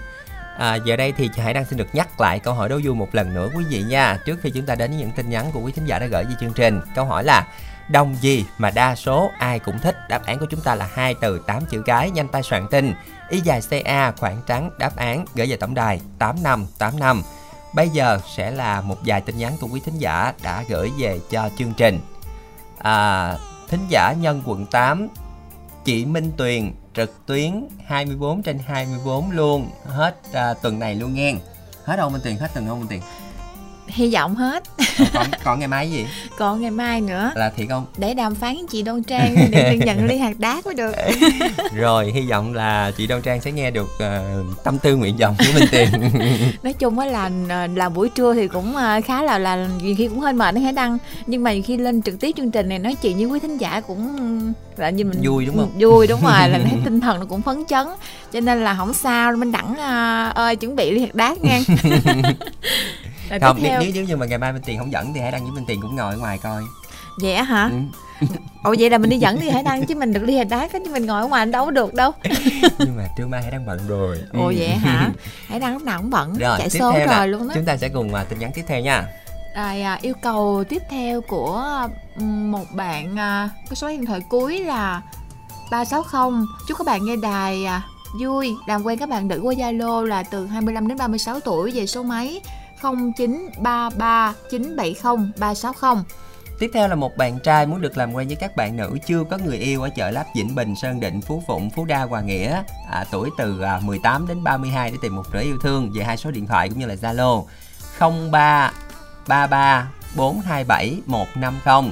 [0.57, 3.15] À, giờ đây thì Hải đang xin được nhắc lại câu hỏi đố vui một
[3.15, 4.19] lần nữa quý vị nha.
[4.25, 6.23] Trước khi chúng ta đến với những tin nhắn của quý thính giả đã gửi
[6.23, 7.47] về chương trình, câu hỏi là
[7.89, 10.09] đồng gì mà đa số ai cũng thích?
[10.09, 12.93] Đáp án của chúng ta là hai từ 8 chữ cái, nhanh tay soạn tin.
[13.29, 17.23] Y dài CA khoảng trắng đáp án gửi về tổng đài 8585.
[17.73, 21.19] Bây giờ sẽ là một vài tin nhắn của quý thính giả đã gửi về
[21.31, 21.99] cho chương trình.
[22.79, 23.37] À,
[23.67, 25.07] thính giả nhân quận 8
[25.85, 31.33] chị Minh Tuyền trực tuyến 24 trên 24 luôn hết à, tuần này luôn nghe.
[31.83, 32.99] Hết đâu Minh Tuyền hết tuần không Minh Tuyền
[33.89, 34.63] hy vọng hết.
[35.13, 36.05] Còn còn ngày mai gì?
[36.37, 37.31] Còn ngày mai nữa.
[37.35, 40.39] Là thiệt không để đàm phán với chị Đoan Trang để được nhận ly hạt
[40.39, 40.95] đá mới được.
[41.75, 45.35] Rồi hy vọng là chị Đoan Trang sẽ nghe được uh, tâm tư nguyện vọng
[45.39, 45.89] của Minh Tiền.
[46.63, 49.95] Nói chung á là ờ, là buổi trưa thì cũng uh, khá là là nhiều
[49.97, 50.97] khi cũng hơi mệt đấy hả đăng?
[51.27, 53.81] Nhưng mà khi lên trực tiếp chương trình này nói chuyện với quý thính giả
[53.81, 54.17] cũng
[54.77, 55.71] là như mình vui đúng không?
[55.79, 57.87] Vui đúng rồi là thấy tinh thần nó cũng phấn chấn.
[58.33, 61.59] Cho nên là không sao minh đẳng uh, ơi chuẩn bị ly hạt đá nha
[63.29, 63.79] Rồi không theo...
[63.81, 65.65] nếu, nếu như mà ngày mai Minh Tiền không dẫn thì hãy đăng với Minh
[65.67, 66.63] Tiền cũng ngồi ở ngoài coi.
[67.21, 67.69] Vậy hả?
[67.71, 68.27] Ừ.
[68.63, 70.67] ồ vậy là mình đi dẫn thì hãy đăng chứ mình được đi hạt đá
[70.67, 72.11] chứ mình ngồi ở ngoài đâu có được đâu.
[72.79, 74.17] Nhưng mà trưa mai hãy đăng bận rồi.
[74.33, 75.09] Ồ vậy hả?
[75.47, 77.89] Hãy đăng lúc nào cũng bận rồi, chạy số rồi luôn đó chúng ta sẽ
[77.89, 79.07] cùng uh, tin nhắn tiếp theo nha.
[79.55, 81.87] Rồi à, yêu cầu tiếp theo của
[82.17, 85.01] một bạn à, có số điện thoại cuối là
[85.71, 87.81] 360 chúc các bạn nghe đài à,
[88.21, 88.55] vui.
[88.67, 92.03] Làm quen các bạn nữ qua Zalo là từ 25 đến 36 tuổi về số
[92.03, 92.41] máy
[92.81, 96.03] 0933 970 360.
[96.59, 99.23] Tiếp theo là một bạn trai muốn được làm quen với các bạn nữ chưa
[99.23, 102.21] có người yêu ở chợ Láp Vĩnh Bình, Sơn Định, Phú Phụng, Phú Đa, Hòa
[102.21, 106.03] Nghĩa, à, tuổi từ à, 18 đến 32 để tìm một nửa yêu thương về
[106.03, 107.45] hai số điện thoại cũng như là Zalo
[108.31, 108.71] 03
[109.27, 111.91] 33 427 150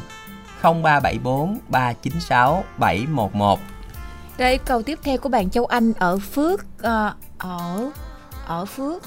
[0.61, 3.59] 0374 396 711.
[4.37, 7.89] Đây câu tiếp theo của bạn Châu Anh ở Phước uh, ở
[8.45, 9.03] ở Phước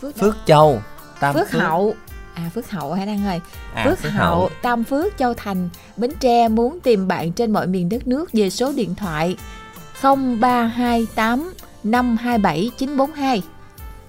[0.00, 0.82] Phước, Phước Châu
[1.20, 1.62] Tam Phước, Phước.
[1.62, 1.94] Hậu.
[2.34, 3.40] À Phước Hậu hả Đăng ơi?
[3.74, 7.52] À, Phước, Phước Hậu, Hậu Tam Phước Châu Thành Bến Tre muốn tìm bạn trên
[7.52, 9.36] mọi miền đất nước về số điện thoại
[10.02, 11.52] 0328
[11.84, 13.42] 527 942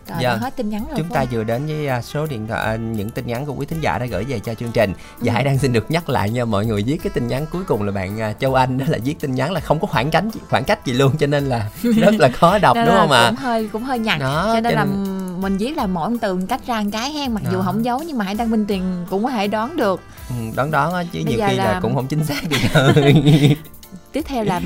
[0.08, 0.36] rồi dạ.
[0.36, 3.10] hết tin nhắn rồi chúng ta vừa đến với à, số điện thoại à, những
[3.10, 5.34] tin nhắn của quý thính giả đã gửi về cho chương trình và ừ.
[5.34, 7.84] hãy đang xin được nhắc lại nha mọi người viết cái tin nhắn cuối cùng
[7.84, 10.24] là bạn à, châu anh đó là viết tin nhắn là không có khoảng cách
[10.50, 13.36] khoảng cách gì luôn cho nên là rất là khó đọc đúng không ạ cũng
[13.36, 14.86] hơi cũng hơi nhặt đó, cho nên cho là
[15.39, 17.50] mình viết là mỗi từ cách ra một cái hen mặc đó.
[17.54, 20.36] dù không giấu nhưng mà hãy đăng minh tiền cũng có thể đoán được ừ,
[20.56, 21.65] đoán đoán á chứ Bây nhiều khi là...
[21.65, 22.58] là cũng không chính xác được
[24.12, 24.62] tiếp theo là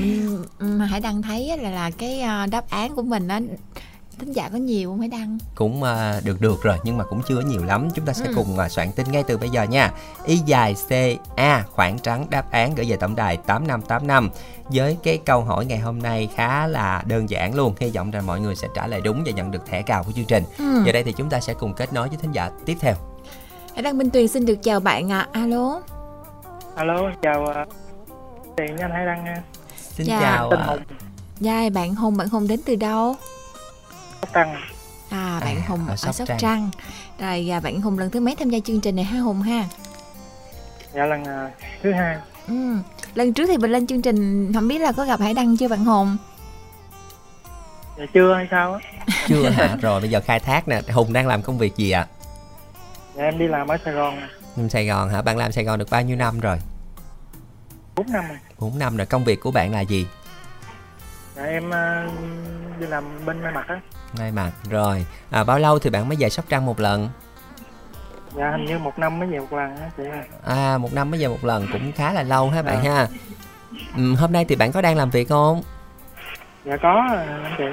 [0.90, 3.40] hãy đăng thấy là là cái đáp án của mình á
[4.20, 5.38] thính giả có nhiều không hãy đăng?
[5.54, 7.88] Cũng uh, được được rồi nhưng mà cũng chưa nhiều lắm.
[7.94, 8.32] Chúng ta sẽ ừ.
[8.36, 9.92] cùng uh, soạn tin ngay từ bây giờ nha.
[10.24, 10.92] Y dài c
[11.36, 14.30] a khoảng trắng đáp án gửi về tổng đài tám năm tám năm
[14.68, 17.74] với cái câu hỏi ngày hôm nay khá là đơn giản luôn.
[17.80, 20.12] Hy vọng rằng mọi người sẽ trả lời đúng và nhận được thẻ cào của
[20.12, 20.44] chương trình.
[20.58, 20.82] Ừ.
[20.86, 22.94] giờ đây thì chúng ta sẽ cùng kết nối với thính giả tiếp theo.
[23.74, 25.40] Hãy đăng minh tuyền xin được chào bạn ạ à.
[25.40, 25.80] alo.
[26.74, 27.74] Alo chào uh,
[28.56, 29.42] tiền anh hãy đăng nha.
[29.76, 30.20] Xin dạ.
[30.20, 30.80] chào uh,
[31.40, 33.14] dạ bạn hùng bạn hùng đến từ đâu
[34.20, 34.54] Sóc Trăng
[35.10, 36.38] à bạn à, Hùng ở Sóc, ở Sóc Trăng.
[36.38, 36.70] Trăng
[37.18, 39.64] rồi à, bạn Hùng lần thứ mấy tham gia chương trình này ha Hùng ha
[40.94, 41.52] dạ lần uh,
[41.82, 42.16] thứ hai
[42.48, 42.76] ừ.
[43.14, 45.68] lần trước thì mình lên chương trình không biết là có gặp Hải Đăng chưa
[45.68, 46.16] bạn Hùng
[47.98, 48.80] dạ chưa hay sao á
[49.28, 52.00] chưa hả rồi bây giờ khai thác nè Hùng đang làm công việc gì ạ
[52.00, 52.08] à?
[53.16, 54.20] dạ em đi làm ở Sài Gòn
[54.56, 55.22] Em Sài Gòn hả?
[55.22, 56.58] Bạn làm Sài Gòn được bao nhiêu năm rồi?
[57.96, 60.06] 4 năm rồi 4 năm rồi, công việc của bạn là gì?
[61.36, 63.80] Dạ em uh, đi làm bên may mặc á
[64.18, 67.08] may mặc rồi à, bao lâu thì bạn mới về sóc trăng một lần?
[68.36, 70.02] Dạ hình như một năm mới về một lần á chị
[70.44, 72.94] à một năm mới về một lần cũng khá là lâu ha bạn à.
[72.94, 73.08] ha.
[73.96, 75.62] Ừ, hôm nay thì bạn có đang làm việc không?
[76.64, 77.06] Dạ có
[77.44, 77.64] anh chị.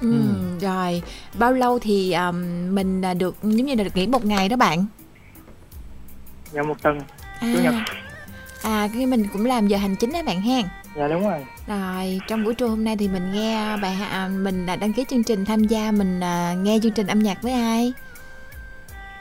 [0.00, 0.58] Ừ, ừ.
[0.60, 1.02] rồi.
[1.38, 4.56] Bao lâu thì um, mình à, được giống như là được nghỉ một ngày đó
[4.56, 4.86] bạn?
[6.52, 6.98] Dạ một tuần
[7.40, 7.74] à, chủ nhật.
[8.62, 11.46] À cái mình cũng làm giờ hành chính đó bạn ha dạ đúng rồi.
[11.66, 15.04] Rồi trong buổi trưa hôm nay thì mình nghe bài hát mình đã đăng ký
[15.08, 17.92] chương trình tham gia mình à, nghe chương trình âm nhạc với ai?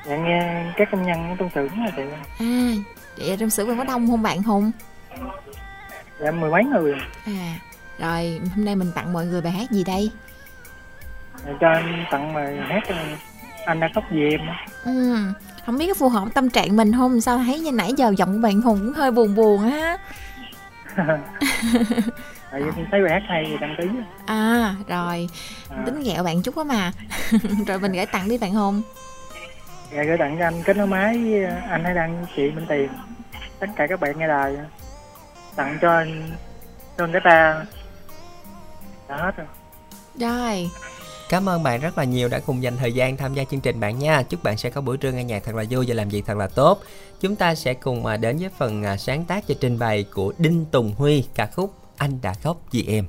[0.08, 2.04] Dạ nghe các công nhân trong xưởng là chị
[2.40, 2.72] à
[3.18, 4.72] vậy trong xưởng có đông không bạn hùng?
[6.20, 6.94] Dạ mười mấy người.
[7.26, 7.60] À
[8.00, 10.12] rồi hôm nay mình tặng mọi người bài hát gì đây?
[11.46, 12.96] Dạ, cho anh tặng bài hát
[13.66, 14.40] anh đã khóc vì em
[14.86, 15.16] ừ
[15.66, 17.22] không biết có phù hợp tâm trạng mình không?
[17.22, 19.98] Sao thấy như nãy giờ giọng của bạn hùng cũng hơi buồn buồn á
[22.52, 23.84] tại vì thấy bài hát hay thì đăng ký
[24.26, 25.30] à rồi.
[25.70, 25.84] À.
[25.86, 26.92] tính ghẹo bạn chút á mà.
[27.68, 28.82] Rồi mình gửi tặng đi bạn hùng.
[29.96, 32.90] Dạ gửi tặng cho anh kết nối máy anh hãy đăng chị minh tiền.
[33.60, 34.56] Tất cả các bạn nghe đài.
[35.56, 36.32] Tặng cho anh
[36.98, 37.66] cho người ta.
[39.10, 39.48] Đã hết rồi.
[40.16, 40.70] Rồi
[41.32, 43.80] Cảm ơn bạn rất là nhiều đã cùng dành thời gian tham gia chương trình
[43.80, 44.24] bạn nha.
[44.24, 46.38] Chúc bạn sẽ có buổi trưa nghe nhạc thật là vui và làm việc thật
[46.38, 46.82] là tốt.
[47.22, 50.34] Chúng ta sẽ cùng à, đến với phần à, sáng tác và trình bày của
[50.38, 53.06] Đinh Tùng Huy, ca khúc Anh đã khóc vì em.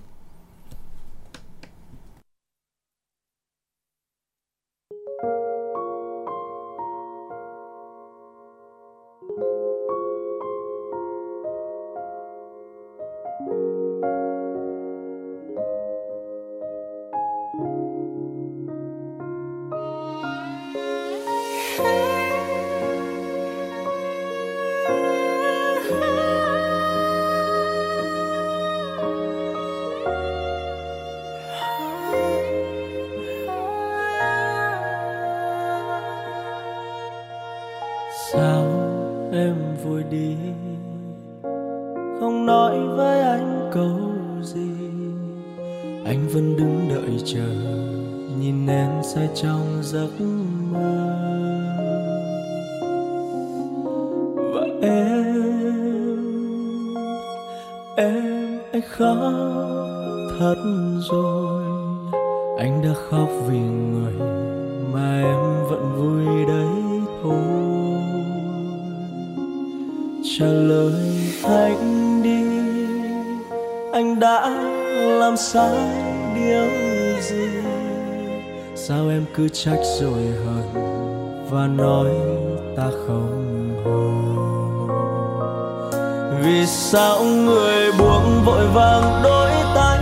[79.52, 80.72] Trách rồi hận
[81.50, 82.10] và nói
[82.76, 84.88] ta không hồn
[86.42, 89.98] vì sao người buông vội vàng đôi tay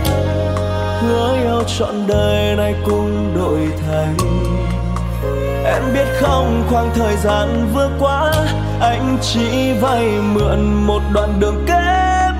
[1.01, 4.15] hứa yêu trọn đời này cùng đổi thay?
[5.65, 8.33] Em biết không, khoảng thời gian vừa qua,
[8.81, 11.83] anh chỉ vay mượn một đoạn đường kế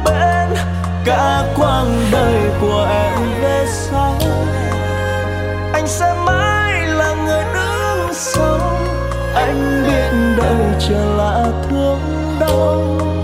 [0.06, 0.58] bên.
[1.06, 4.14] Cả quãng đời của em về sau
[9.52, 12.00] anh biết đời chờ là thương
[12.40, 13.21] đau.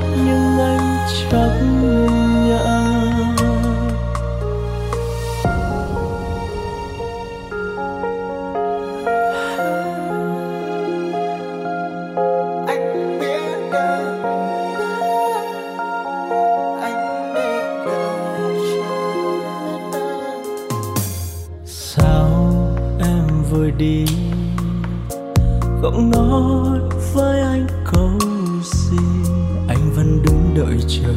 [30.88, 31.14] Chờ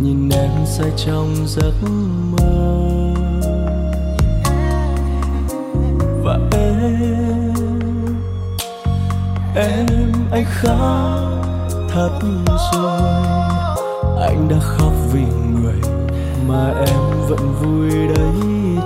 [0.00, 1.72] nhìn em say trong giấc
[2.30, 3.14] mơ.
[6.22, 7.54] Và em
[9.54, 9.86] em,
[10.30, 11.20] anh khóc
[11.88, 12.18] thật
[12.72, 13.00] rồi.
[14.20, 15.80] Anh đã khóc vì người
[16.48, 18.34] mà em vẫn vui đấy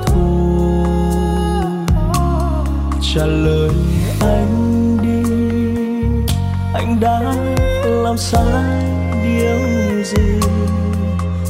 [0.06, 0.84] thôi.
[3.14, 3.70] Trả lời
[4.20, 5.30] anh đi,
[6.74, 7.20] anh đã
[7.84, 9.67] làm sai điều
[10.16, 10.40] gì?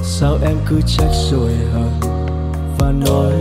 [0.02, 2.00] Sao em cứ trách rồi hận
[2.78, 3.32] và nói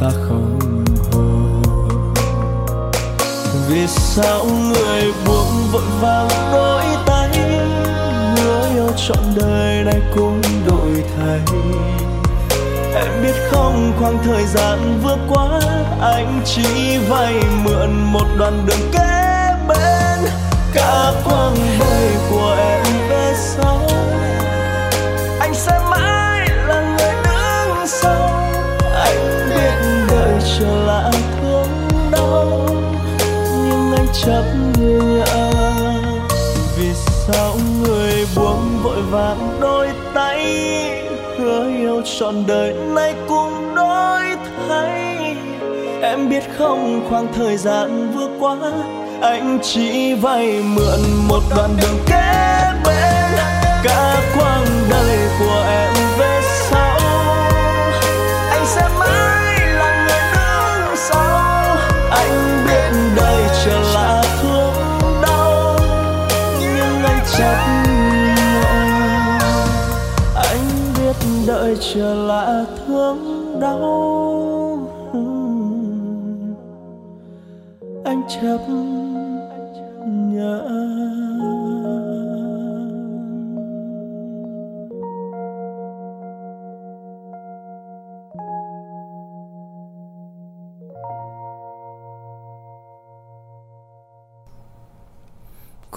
[0.00, 2.12] ta không hồn.
[3.68, 7.28] Vì sao người buông vội vàng đôi tay?
[8.36, 11.40] Người yêu trọn đời này cũng đổi thay.
[12.94, 15.60] Em biết không, khoảng thời gian vừa qua,
[16.00, 20.30] anh chỉ vay mượn một đoạn đường kế bên.
[20.74, 23.80] Cả quãng đời của em về sau.
[34.28, 34.44] Chấp
[34.78, 36.28] nhận
[36.78, 40.44] vì sao người buông vội vàng đôi tay?
[41.38, 44.22] Hứa yêu trọn đời nay cũng đổi
[44.68, 45.36] thay.
[46.02, 48.56] Em biết không, khoảng thời gian vừa qua,
[49.22, 53.40] anh chỉ vay mượn một đoạn đường kế bên.
[53.84, 56.98] Cả quãng đời của em về sau,
[58.50, 59.47] anh sẽ mãi
[71.80, 73.18] chờ lạ thương
[73.60, 74.88] đau.
[78.04, 78.58] Anh chấp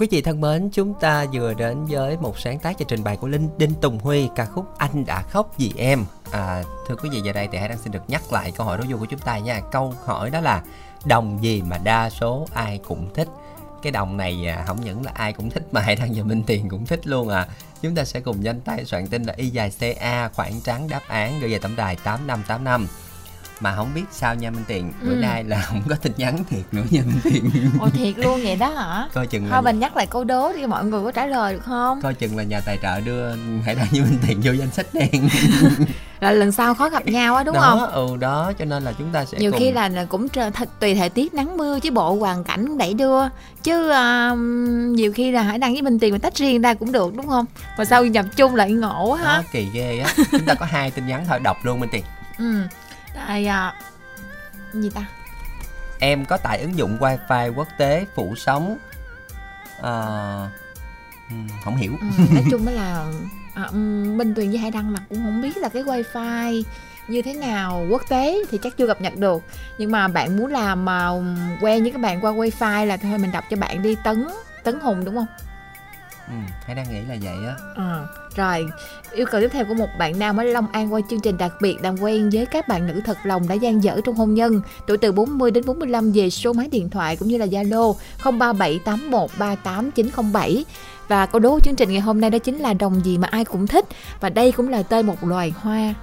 [0.02, 3.16] Quý vị thân mến, chúng ta vừa đến với một sáng tác cho trình bày
[3.16, 6.04] của Linh Đinh Tùng Huy ca khúc Anh đã khóc vì em.
[6.30, 8.78] À, thưa quý vị giờ đây thì hãy đang xin được nhắc lại câu hỏi
[8.78, 9.60] đối vui của chúng ta nha.
[9.72, 10.62] Câu hỏi đó là
[11.04, 13.28] đồng gì mà đa số ai cũng thích.
[13.82, 16.42] Cái đồng này à, không những là ai cũng thích mà hãy đăng và Minh
[16.46, 17.48] Tiền cũng thích luôn à.
[17.82, 21.02] Chúng ta sẽ cùng nhanh tay soạn tin là y dài CA khoảng trắng đáp
[21.08, 22.86] án gửi về tổng đài 8585
[23.62, 25.16] mà không biết sao nha Minh Tiền bữa Ừ.
[25.16, 27.50] nay là không có tin nhắn thiệt nữa nha Minh Tiền
[27.80, 29.08] Ồ thiệt luôn vậy đó hả?
[29.14, 31.54] coi chừng là Thôi mình nhắc lại câu đố đi mọi người có trả lời
[31.54, 32.00] được không?
[32.02, 33.30] coi chừng là nhà tài trợ đưa
[33.64, 35.28] hãy đăng với Minh Tiền vô danh sách đen
[36.20, 38.08] Là lần sau khó gặp nhau á đúng đó, không?
[38.10, 40.66] ừ đó cho nên là chúng ta sẽ Nhiều cùng khi là cũng trở- th-
[40.80, 43.22] tùy thời tiết nắng mưa chứ bộ hoàn cảnh cũng đẩy đưa
[43.62, 44.34] chứ à,
[44.88, 47.28] nhiều khi là hãy đăng với Minh Tiền mà tách riêng ra cũng được đúng
[47.28, 47.44] không?
[47.78, 49.42] Mà sao nhập chung lại ngộ đó, ha?
[49.52, 52.02] kỳ ghê á chúng ta có hai tin nhắn thôi đọc luôn Minh Tiền
[52.38, 52.60] Ừ.
[53.14, 53.74] Đây à,
[54.72, 55.06] gì ta?
[55.98, 58.78] em có tải ứng dụng wifi quốc tế phủ sóng.
[61.30, 61.92] Ừm, không hiểu.
[62.00, 63.06] Ừ, nói chung đó là
[63.54, 66.62] à, Minh Tuyền với Hải Đăng là cũng không biết là cái wifi
[67.08, 67.86] như thế nào.
[67.90, 69.42] Quốc tế thì chắc chưa cập nhật được.
[69.78, 71.08] Nhưng mà bạn muốn làm mà
[71.60, 73.96] quen với các bạn qua wifi là thôi mình đọc cho bạn đi.
[74.04, 74.28] Tấn
[74.64, 75.26] tấn hùng đúng không
[76.28, 76.34] ừ
[76.66, 77.54] hay đang nghĩ là vậy á.
[77.76, 78.06] À,
[78.36, 78.66] rồi
[79.12, 81.52] yêu cầu tiếp theo của một bạn nam ở Long An qua chương trình đặc
[81.60, 84.60] biệt làm quen với các bạn nữ thật lòng đã gian dở trong hôn nhân.
[84.86, 90.62] Tuổi từ 40 đến 45 về số máy điện thoại cũng như là Zalo 0378138907
[91.08, 93.28] và câu đố của chương trình ngày hôm nay đó chính là đồng gì mà
[93.30, 93.84] ai cũng thích.
[94.20, 95.94] Và đây cũng là tên một loài hoa.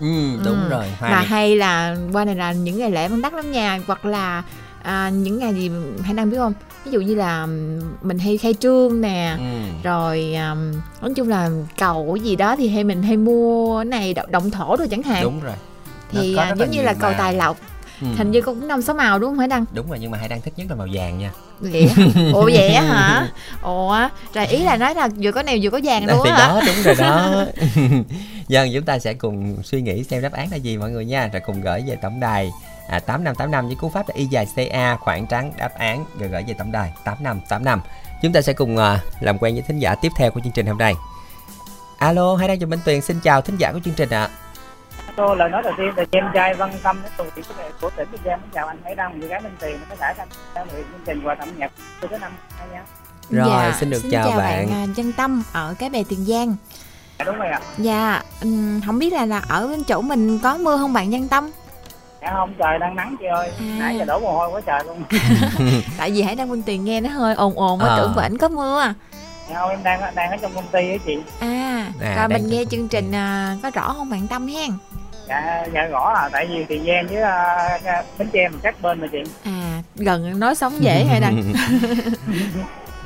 [0.00, 0.06] Ừ
[0.44, 0.68] đúng ừ.
[0.70, 1.26] rồi hoa mà này.
[1.26, 3.78] hay là qua này là những ngày lễ vẫn đắt lắm nha.
[3.86, 4.42] Hoặc là
[4.88, 5.70] à, những ngày gì
[6.02, 6.52] hay đang biết không?
[6.84, 7.46] Ví dụ như là
[8.02, 9.44] mình hay khai trương nè ừ.
[9.82, 10.72] rồi um,
[11.02, 14.76] nói chung là cầu gì đó thì hay mình hay mua cái này động thổ
[14.76, 15.22] rồi chẳng hạn.
[15.22, 15.54] Đúng rồi.
[16.10, 17.56] Thì à, giống như là cầu tài lộc
[18.00, 18.06] ừ.
[18.16, 19.64] hình như cũng năm sáu màu đúng không hải đăng?
[19.72, 21.32] Đúng rồi nhưng mà hải đăng thích nhất là màu vàng nha.
[21.60, 21.90] Vậy
[22.32, 23.28] ủa vậy á hả?
[23.62, 26.48] Ủa rồi ý là nói là vừa có nèo vừa có vàng luôn thì hả?
[26.48, 27.44] đó đúng rồi đó.
[28.48, 31.30] Dân chúng ta sẽ cùng suy nghĩ xem đáp án là gì mọi người nha.
[31.32, 32.50] Rồi cùng gửi về tổng đài
[32.88, 36.44] à, 8585 với cú pháp là y dài CA khoảng trắng đáp án rồi gửi
[36.48, 37.80] về tổng đài 8585
[38.22, 38.82] chúng ta sẽ cùng uh,
[39.20, 40.94] làm quen với thính giả tiếp theo của chương trình hôm nay
[41.98, 44.28] alo hay đang chào Minh Tuyền xin chào thính giả của chương trình ạ à.
[45.16, 47.44] Tô lời nói đầu tiên là em trai Văn Tâm đến từ tỉnh
[47.80, 50.14] của tỉnh Bình Giang chào anh Hải Đăng, người gái Minh Tiền với cả
[50.54, 52.82] anh người chương trình quà tặng nhạc từ thứ năm hai nhá.
[53.30, 54.70] Rồi dạ, xin được xin chào, chào bạn.
[54.70, 56.56] bạn Dân Tâm ở cái bè Tiền Giang.
[57.18, 57.60] Dạ đúng rồi ạ.
[57.78, 58.22] Dạ,
[58.86, 61.50] không biết là là ở bên chỗ mình có mưa không bạn Dân Tâm?
[62.22, 63.50] Dạ không, trời đang nắng chị ơi.
[63.58, 63.76] À.
[63.78, 65.02] Nãy giờ đổ mồ hôi quá trời luôn.
[65.98, 67.96] Tại vì Hải Đăng Minh Tiền nghe nó hơi ồn ồn quá à.
[67.96, 68.94] tưởng vẫn có mưa.
[69.50, 71.18] Dạ không, em đang đang ở trong công ty á chị.
[71.40, 74.70] À, à rồi mình nghe chương trình à, có rõ không bạn Tâm hen?
[75.28, 79.00] dạ dạ rõ à tại vì tiền giang với uh, bến tre mình cách bên
[79.00, 81.52] mà chị à gần nói sống dễ hay đăng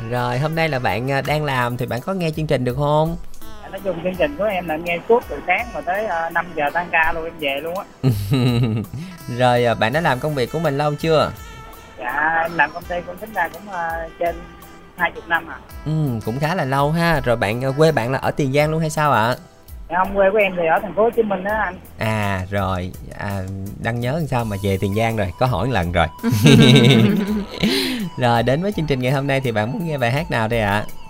[0.10, 2.76] rồi hôm nay là bạn à, đang làm thì bạn có nghe chương trình được
[2.76, 3.16] không
[3.72, 6.30] nói chung chương trình của em là nghe suốt từ sáng mà tới uh, à,
[6.30, 7.84] 5 giờ tăng ca luôn em về luôn á.
[9.38, 11.32] Rồi bạn đã làm công việc của mình lâu chưa?
[11.98, 14.36] Dạ em làm công ty cũng tính ra cũng uh, trên
[14.96, 15.58] hai chục năm à.
[15.84, 15.92] Ừ
[16.24, 17.20] cũng khá là lâu ha.
[17.24, 19.26] Rồi bạn quê bạn là ở tiền giang luôn hay sao ạ?
[19.26, 19.36] À?
[19.96, 21.74] không quê của em thì ở thành phố Hồ Chí Minh đó anh.
[21.98, 22.92] À rồi.
[23.18, 23.40] À,
[23.82, 26.06] đang nhớ làm sao mà về Tiền Giang rồi có hỏi một lần rồi.
[28.18, 30.48] Rồi đến với chương trình ngày hôm nay thì bạn muốn nghe bài hát nào
[30.48, 30.70] đây ạ?
[30.70, 31.01] à?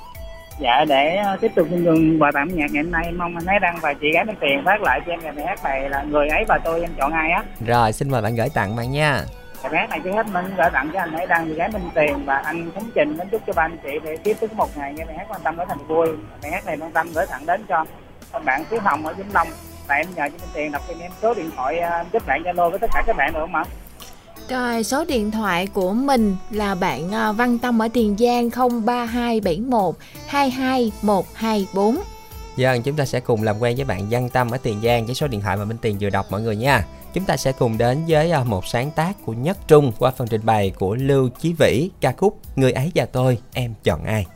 [0.58, 3.46] Dạ để uh, tiếp tục chương trình quà tặng nhạc ngày hôm nay mong anh
[3.46, 6.02] ấy đăng và chị gái bên tiền phát lại cho em bài hát này là
[6.02, 7.42] người ấy và tôi em chọn ai á.
[7.66, 9.24] Rồi xin mời bạn gửi tặng bạn nha.
[9.62, 11.90] Bài hát này trước hết mình gửi tặng cho anh ấy đăng chị gái minh
[11.94, 14.76] tiền và anh khánh trình đến chúc cho ba anh chị để tiếp tục một
[14.76, 16.08] ngày nghe bài hát quan tâm đến thành vui.
[16.42, 17.84] Bài hát này quan tâm gửi tặng đến cho
[18.44, 19.48] bạn Phú Hồng ở Vĩnh Long.
[19.88, 21.82] Và em nhờ cho bên tiền đọc cho em số điện thoại
[22.12, 23.64] giúp bạn Zalo với tất cả các bạn được không ạ?
[24.48, 28.50] Rồi, số điện thoại của mình là bạn ờ, Văn Tâm ở Tiền Giang
[28.86, 29.94] 03271
[30.26, 31.96] 22124.
[32.56, 35.14] Giờ chúng ta sẽ cùng làm quen với bạn Văn Tâm ở Tiền Giang với
[35.14, 36.84] số điện thoại mà Minh Tiền vừa đọc mọi người nha.
[37.14, 40.28] Chúng ta sẽ cùng đến với ờ, một sáng tác của Nhất Trung qua phần
[40.28, 44.26] trình bày của Lưu Chí Vĩ, ca khúc Người ấy và tôi, em chọn ai.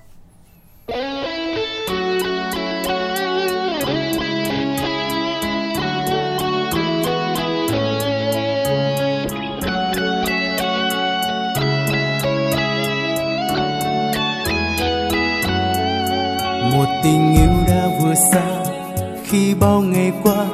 [16.76, 18.64] Một tình yêu đã vừa xa.
[19.24, 20.46] Khi bao ngày qua,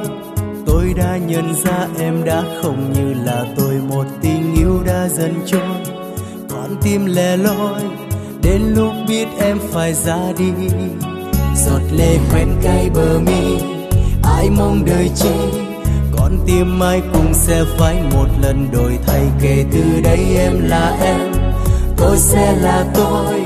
[0.66, 3.74] tôi đã nhận ra em đã không như là tôi.
[3.88, 5.76] Một tình yêu đã dần trôi,
[6.50, 7.82] con tim lẻ loi.
[8.42, 10.52] Đến lúc biết em phải ra đi,
[11.56, 13.58] giọt lệ quen cay bờ mi.
[14.22, 15.34] Ai mong đời chi,
[16.18, 19.22] con tim mai cũng sẽ phải một lần đổi thay.
[19.42, 21.32] Kể từ đây em là em,
[21.96, 23.42] tôi sẽ là tôi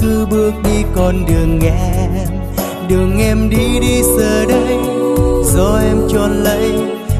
[0.00, 2.38] cứ bước đi con đường em
[2.88, 4.78] đường em đi đi giờ đây,
[5.54, 6.72] do em chọn lấy.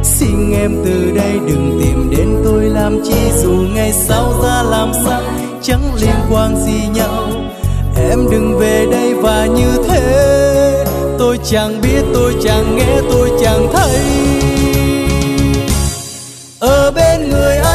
[0.02, 4.92] Xin em từ đây đừng tìm đến tôi làm chi, dù ngày sau ra làm
[5.04, 5.22] sao,
[5.62, 7.28] chẳng liên quan gì nhau.
[8.10, 10.84] Em đừng về đây và như thế,
[11.18, 14.00] tôi chẳng biết, tôi chẳng nghe, tôi chẳng thấy.
[16.58, 17.67] Ở bên người anh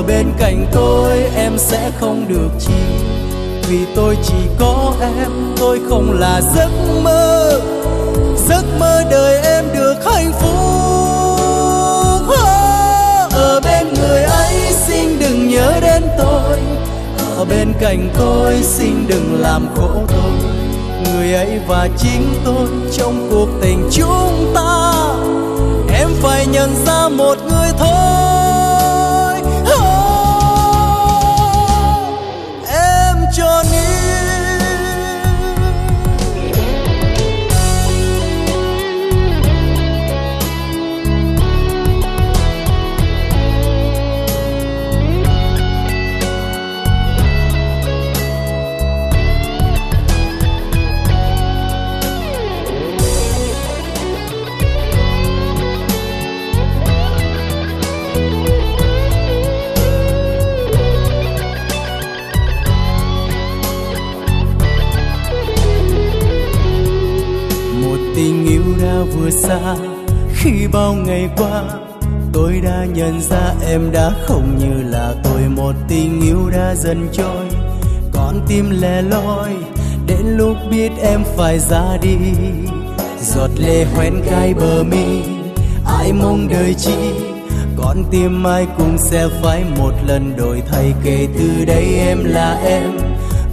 [0.00, 2.72] ở bên cạnh tôi, em sẽ không được chi
[3.68, 6.70] vì tôi chỉ có em, tôi không là giấc
[7.02, 7.60] mơ.
[8.48, 10.50] Giấc mơ đời em được hạnh phúc.
[12.28, 14.54] Ờ, ở bên người ấy,
[14.86, 16.58] xin đừng nhớ đến tôi.
[17.36, 20.32] Ở bên cạnh tôi, xin đừng làm khổ tôi.
[21.04, 24.92] Người ấy và chính tôi trong cuộc tình chúng ta.
[25.98, 27.36] Em phải nhận ra một
[69.30, 69.76] xa.
[70.34, 71.62] Khi bao ngày qua,
[72.32, 75.40] tôi đã nhận ra em đã không như là tôi.
[75.56, 77.46] Một tình yêu đã dần trôi,
[78.12, 79.48] con tim lẻ loi.
[80.06, 82.16] Đến lúc biết em phải ra đi,
[83.20, 85.22] giọt lệ hoen cay bờ mi.
[85.86, 87.14] Ai mong đời chi,
[87.76, 92.60] con tim ai cũng sẽ phải một lần đổi thay kể từ đây em là
[92.64, 92.98] em,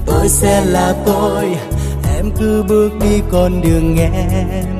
[0.05, 1.45] tôi sẽ là tôi.
[2.15, 4.76] Em cứ bước đi con đường em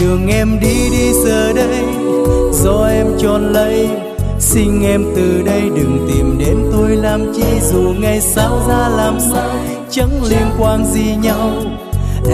[0.00, 1.84] đường em đi đi giờ đây.
[2.52, 3.88] Do em chọn lấy,
[4.38, 5.60] xin em từ đây.
[5.60, 9.50] Đừng tìm đến tôi làm chi, dù ngày sau ra làm sao.
[9.90, 11.52] Chẳng liên quan gì nhau,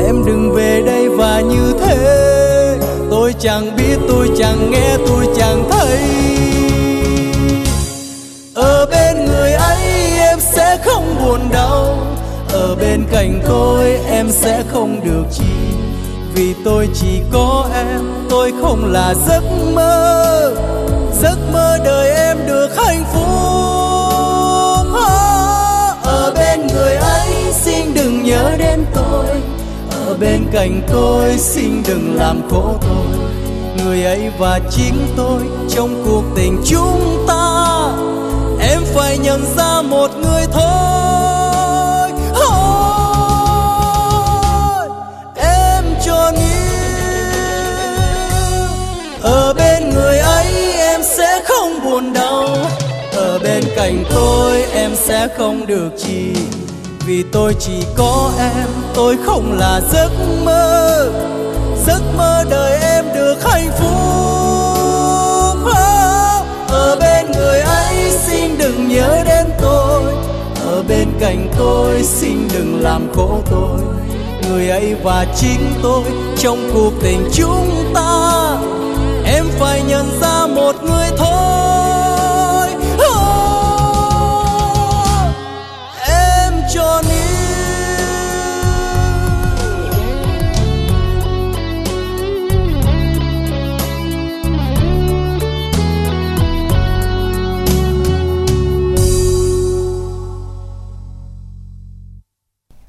[0.06, 1.96] em đừng về đây và như thế.
[3.10, 5.98] Tôi chẳng biết, tôi chẳng nghe, tôi chẳng thấy.
[8.54, 9.78] Ở bên người ấy,
[10.18, 11.98] em sẽ không buồn đau.
[12.48, 15.44] Ở bên cạnh tôi, em sẽ không được chi
[16.36, 18.00] vì tôi chỉ có em.
[18.30, 19.42] Tôi không là giấc
[19.74, 20.54] mơ.
[21.22, 23.26] Giấc mơ đời em được hạnh phúc.
[24.94, 29.26] Ờ, ở bên người ấy, xin đừng nhớ đến tôi.
[30.06, 33.18] Ở bên cạnh tôi, xin đừng làm khổ tôi.
[33.84, 37.66] Người ấy và chính tôi, trong cuộc tình chúng ta.
[38.60, 40.95] Em phải nhận ra một người thôi.
[49.26, 52.48] Ở bên người ấy em sẽ không buồn đau.
[53.12, 56.32] Ở bên cạnh tôi em sẽ không được chi.
[57.06, 60.10] Vì tôi chỉ có em, tôi không là giấc
[60.44, 61.10] mơ.
[61.86, 63.96] Giấc mơ đời em được hạnh phúc.
[66.68, 70.02] Ở bên người ấy xin đừng nhớ đến tôi.
[70.66, 73.80] Ở bên cạnh tôi xin đừng làm khổ tôi.
[74.48, 76.04] Người ấy và chính tôi
[76.38, 78.35] trong cuộc tình chúng ta
[79.58, 81.35] phải nhận ra một người thôi.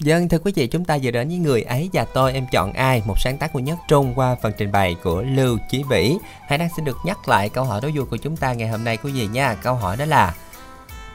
[0.08, 2.74] Dân thưa quý vị, chúng ta vừa đến với người ấy và tôi em chọn
[2.74, 6.18] ai, một sáng tác của Nhất Trung qua phần trình bày của Lưu Chí Vĩ.
[6.48, 8.84] Hãy đang xin được nhắc lại câu hỏi đố vui của chúng ta ngày hôm
[8.84, 9.54] nay quý vị nha.
[9.54, 10.36] Câu hỏi đó là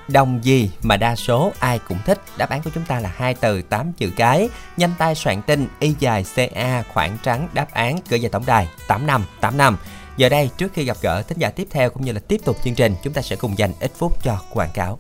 [0.09, 2.19] Đồng gì mà đa số ai cũng thích?
[2.37, 4.49] Đáp án của chúng ta là hai từ 8 chữ cái.
[4.77, 8.69] Nhanh tay soạn tin y dài CA khoảng trắng đáp án gửi về tổng đài
[8.89, 9.79] 8585.
[10.17, 12.57] Giờ đây trước khi gặp gỡ thính giả tiếp theo cũng như là tiếp tục
[12.65, 14.99] chương trình, chúng ta sẽ cùng dành ít phút cho quảng cáo.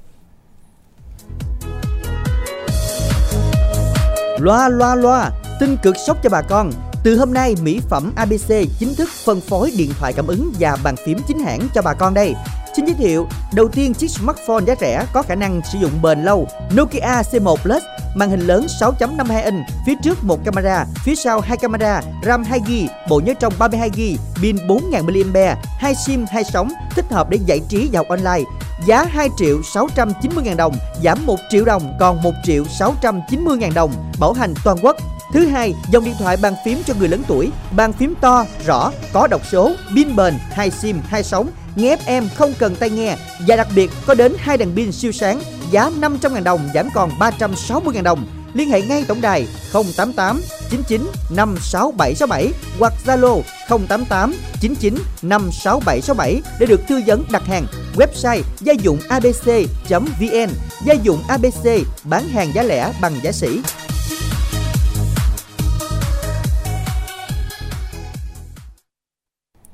[4.42, 5.30] Loa loa loa,
[5.60, 6.70] tin cực sốc cho bà con.
[7.04, 10.76] Từ hôm nay, mỹ phẩm ABC chính thức phân phối điện thoại cảm ứng và
[10.84, 12.34] bàn phím chính hãng cho bà con đây.
[12.76, 16.22] Xin giới thiệu, đầu tiên chiếc smartphone giá rẻ có khả năng sử dụng bền
[16.24, 16.46] lâu
[16.76, 17.82] Nokia C1 Plus,
[18.14, 22.86] màn hình lớn 6.52 inch, phía trước một camera, phía sau hai camera, RAM 2GB,
[23.08, 27.60] bộ nhớ trong 32GB, pin 4000 mAh, hai sim hai sóng, thích hợp để giải
[27.68, 28.50] trí và học online.
[28.86, 33.74] Giá 2 triệu 690 ngàn đồng, giảm 1 triệu đồng còn 1 triệu 690 ngàn
[33.74, 34.96] đồng, bảo hành toàn quốc.
[35.32, 38.92] Thứ hai, dòng điện thoại bàn phím cho người lớn tuổi, bàn phím to, rõ,
[39.12, 43.16] có đọc số, pin bền, hai sim, hai sóng, nghe FM không cần tai nghe
[43.46, 47.10] và đặc biệt có đến hai đèn pin siêu sáng, giá 500.000 đồng giảm còn
[47.18, 48.26] 360.000 đồng.
[48.54, 56.80] Liên hệ ngay tổng đài 088 99 56767 hoặc Zalo 088 99 56767 để được
[56.88, 57.66] tư vấn đặt hàng.
[57.96, 60.50] Website gia dụng abc.vn
[60.84, 61.66] Gia dụng ABC
[62.04, 63.60] bán hàng giá lẻ bằng giá sỉ.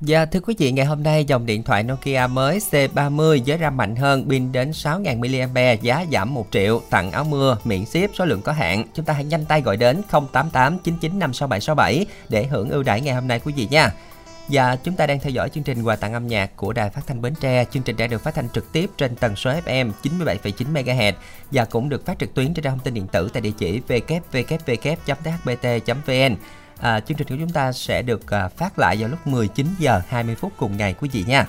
[0.00, 3.76] Dạ thưa quý vị, ngày hôm nay dòng điện thoại Nokia mới C30 với RAM
[3.76, 8.10] mạnh hơn, pin đến 6000 mAh, giá giảm 1 triệu, tặng áo mưa, miễn ship,
[8.14, 8.84] số lượng có hạn.
[8.94, 13.14] Chúng ta hãy nhanh tay gọi đến 088 99 56767 để hưởng ưu đãi ngày
[13.14, 13.90] hôm nay quý vị nha.
[14.48, 17.06] Và chúng ta đang theo dõi chương trình quà tặng âm nhạc của Đài Phát
[17.06, 17.64] thanh Bến Tre.
[17.64, 21.12] Chương trình đã được phát thanh trực tiếp trên tần số FM 97,9 MHz
[21.50, 23.80] và cũng được phát trực tuyến trên trang thông tin điện tử tại địa chỉ
[23.88, 25.16] www.thbt.vn.
[26.80, 30.00] À, chương trình của chúng ta sẽ được à, phát lại vào lúc 19 giờ
[30.08, 31.46] 20 phút cùng ngày quý vị nha.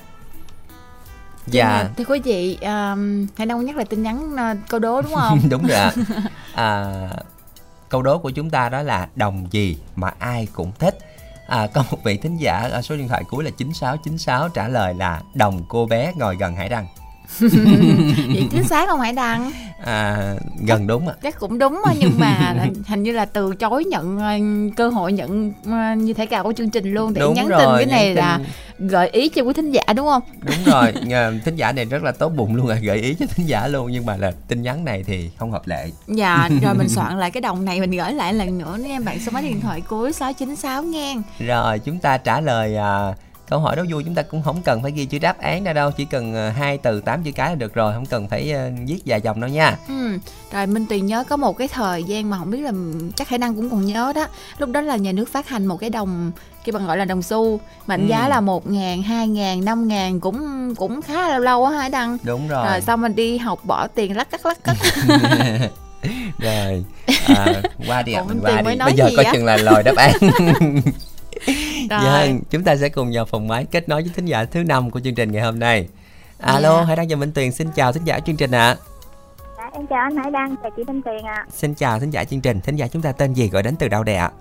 [1.48, 1.90] Dạ.
[1.98, 5.40] Thưa quý vị, um, hãy đâu nhắc lại tin nhắn uh, câu đố đúng không?
[5.50, 5.92] đúng rồi ạ.
[6.56, 7.10] À,
[7.90, 10.98] câu đố của chúng ta đó là đồng gì mà ai cũng thích.
[11.48, 14.94] à, có một vị thính giả ở số điện thoại cuối là 9696 trả lời
[14.94, 16.88] là đồng cô bé ngồi gần hải đăng
[17.40, 19.52] vậy chính xác không hải đăng?
[19.86, 20.34] À,
[20.66, 21.14] gần đúng ạ.
[21.24, 22.56] Chắc cũng đúng nhưng mà
[22.88, 24.34] hình như là từ chối nhận ờ,
[24.76, 27.60] cơ hội nhận ờ, như thể cả của chương trình luôn để đúng nhắn rồi,
[27.60, 28.16] tin cái này tin...
[28.16, 28.40] là
[28.80, 30.22] gợi ý cho quý thính giả đúng không?
[30.42, 30.94] Đúng rồi
[31.46, 33.92] thính giả này rất là tốt bụng luôn à gợi ý cho thính giả luôn
[33.92, 35.90] nhưng mà là tin nhắn này thì không hợp lệ.
[36.08, 39.20] Dạ rồi mình soạn lại cái đồng này mình gửi lại lần nữa nha bạn
[39.20, 41.16] số máy điện thoại cuối 696 nghe.
[41.40, 43.14] Rồi chúng ta trả lời à,
[43.50, 45.74] câu hỏi đó vui chúng ta cũng không cần phải ghi chữ đáp án ra
[45.74, 48.54] đâu chỉ cần ờ, hai từ tám chữ cái là được rồi không cần phải
[48.54, 49.78] uh, viết dài dòng đâu nha.
[49.88, 50.18] Ừ.
[50.52, 52.72] rồi minh tùy nhớ có một cái thời gian mà không biết là
[53.16, 54.28] chắc khả năng cũng còn nhớ đó
[54.58, 56.32] lúc đó là nhà nước phát hành một cái đồng
[56.66, 58.08] cái bằng gọi là đồng xu mệnh ừ.
[58.10, 61.89] giá là một ngàn hai ngàn năm ngàn cũng cũng khá là lâu á hả
[61.89, 62.18] đăng?
[62.24, 62.66] Đúng rồi.
[62.66, 64.78] Rồi xong mình đi học bỏ tiền lắc cắt lắc cắt.
[66.39, 66.86] Rồi
[67.28, 68.78] à, qua đi ạ mình qua đi.
[68.86, 70.12] bây giờ coi chừng là lời đáp án
[71.90, 74.92] Dạ, chúng ta sẽ cùng vào phòng máy kết nối với thính giả thứ năm
[74.92, 75.88] của chương trình ngày hôm nay.
[76.40, 76.84] Alo, dạ.
[76.84, 78.68] Hải Đăng và Minh Tuyền xin chào thính giả chương trình ạ.
[78.70, 78.78] À.
[79.58, 81.34] Dạ, em chào anh Hải Đăng, chào chị Minh Tuyền ạ.
[81.34, 81.46] À.
[81.52, 83.88] Xin chào thính giả chương trình, thính giả chúng ta tên gì gọi đến từ
[83.88, 84.32] đâu đây ạ?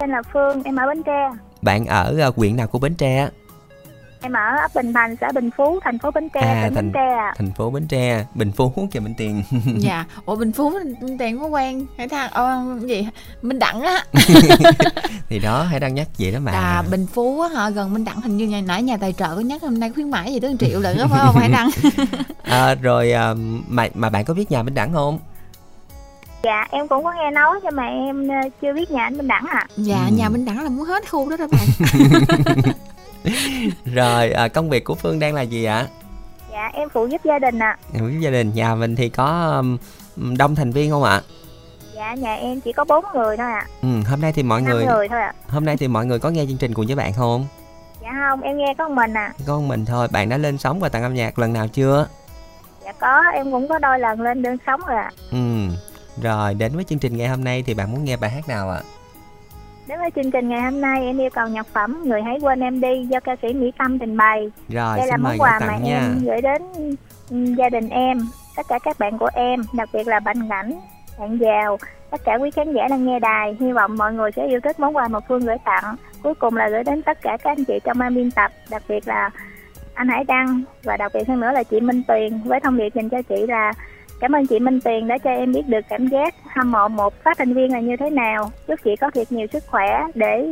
[0.00, 1.30] Tên là Phương, em ở Bến Tre.
[1.62, 3.28] Bạn ở uh, huyện nào của Bến Tre?
[4.22, 6.84] Em ở ấp Bình Thành, xã Bình Phú, thành phố Bến Tre, à, tỉnh thành,
[6.84, 7.34] Bến Tre à.
[7.36, 9.42] Thành phố Bến Tre, Bình Phú kìa Minh Tiền.
[9.78, 13.08] dạ, ủa Bình Phú Minh Tiền có quen hay thằng ờ, gì
[13.42, 14.04] Minh Đặng á.
[15.28, 16.52] thì đó hãy đăng nhắc vậy đó mà.
[16.52, 19.34] À Bình Phú á hả, gần Minh Đặng hình như ngày nãy nhà tài trợ
[19.34, 21.70] có nhắc hôm nay khuyến mãi gì tới triệu lận đó phải không hãy đăng.
[22.42, 23.34] à, rồi à,
[23.68, 25.18] mà mà bạn có biết nhà Minh Đặng không?
[26.42, 29.28] Dạ em cũng có nghe nói nhưng mà em ờ, chưa biết nhà anh Minh
[29.28, 29.66] Đẳng à.
[29.76, 30.14] Dạ ừ.
[30.16, 31.66] nhà Minh Đẳng là muốn hết khu đó đó bạn.
[33.94, 35.86] rồi à, công việc của phương đang là gì ạ
[36.52, 37.98] dạ em phụ giúp gia đình ạ à.
[38.00, 39.62] phụ giúp gia đình nhà mình thì có
[40.38, 41.20] đông thành viên không ạ
[41.94, 43.68] dạ nhà em chỉ có bốn người thôi ạ à.
[43.82, 45.48] ừ hôm nay thì mọi người, người thôi ạ à.
[45.48, 47.46] hôm nay thì mọi người có nghe chương trình cùng với bạn không
[48.02, 50.58] dạ không em nghe có một mình à có một mình thôi bạn đã lên
[50.58, 52.06] sóng và tặng âm nhạc lần nào chưa
[52.84, 55.18] dạ có em cũng có đôi lần lên đơn sóng rồi ạ à.
[55.30, 55.38] ừ
[56.22, 58.70] rồi đến với chương trình ngày hôm nay thì bạn muốn nghe bài hát nào
[58.70, 58.99] ạ à?
[59.90, 62.60] Đến với chương trình ngày hôm nay em yêu cầu nhạc phẩm Người hãy quên
[62.60, 64.50] em đi do ca sĩ Mỹ Tâm trình bày.
[64.68, 66.00] Rồi, Đây là món quà mà nha.
[66.00, 66.62] em gửi đến
[67.56, 68.18] gia đình em,
[68.56, 70.80] tất cả các bạn của em, đặc biệt là bạn Ngảnh,
[71.18, 71.78] bạn Giàu,
[72.10, 73.56] tất cả quý khán giả đang nghe đài.
[73.60, 75.96] Hy vọng mọi người sẽ yêu thích món quà mà Phương gửi tặng.
[76.22, 78.82] Cuối cùng là gửi đến tất cả các anh chị trong ban biên tập, đặc
[78.88, 79.30] biệt là
[79.94, 82.94] anh Hải Đăng và đặc biệt hơn nữa là chị Minh Tuyền với thông điệp
[82.94, 83.72] dành cho chị là
[84.20, 87.14] Cảm ơn chị Minh Tiền đã cho em biết được cảm giác hâm mộ một
[87.24, 88.52] phát thanh viên là như thế nào.
[88.66, 90.48] Chúc chị có thiệt nhiều sức khỏe để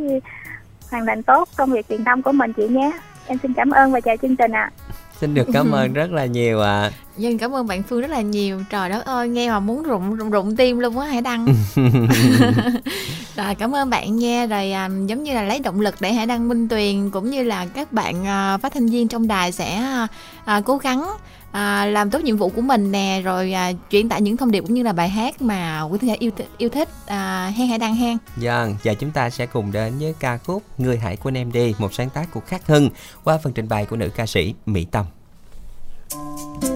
[0.91, 2.91] hoàn thành tốt công việc truyền thông của mình chị nhé.
[3.27, 4.71] Em xin cảm ơn và chào chương trình ạ.
[4.89, 4.93] À.
[5.19, 6.81] Xin được cảm ơn rất là nhiều ạ.
[6.81, 6.91] À.
[7.17, 8.61] Dân cảm ơn bạn Phương rất là nhiều.
[8.69, 11.45] Trời đất ơi, nghe mà muốn rụng rụng, rụng tim luôn á Hải Đăng.
[13.35, 14.45] rồi cảm ơn bạn nha.
[14.45, 17.43] Rồi à, giống như là lấy động lực để Hải Đăng Minh Tuyền cũng như
[17.43, 20.07] là các bạn à, phát thanh viên trong đài sẽ à,
[20.45, 21.07] à, cố gắng
[21.51, 24.61] à, làm tốt nhiệm vụ của mình nè rồi à, truyền tải những thông điệp
[24.61, 27.67] cũng như là bài hát mà quý thính giả yêu th- yêu thích à, hen
[27.67, 31.15] hãy đăng hen Vâng, và chúng ta sẽ cùng đến với ca khúc Người hãy
[31.17, 32.89] quên em đi, một sáng tác của Khắc Hưng
[33.23, 35.05] qua phần trình bày của nữ ca sĩ Mỹ Tâm.
[36.61, 36.67] chỉ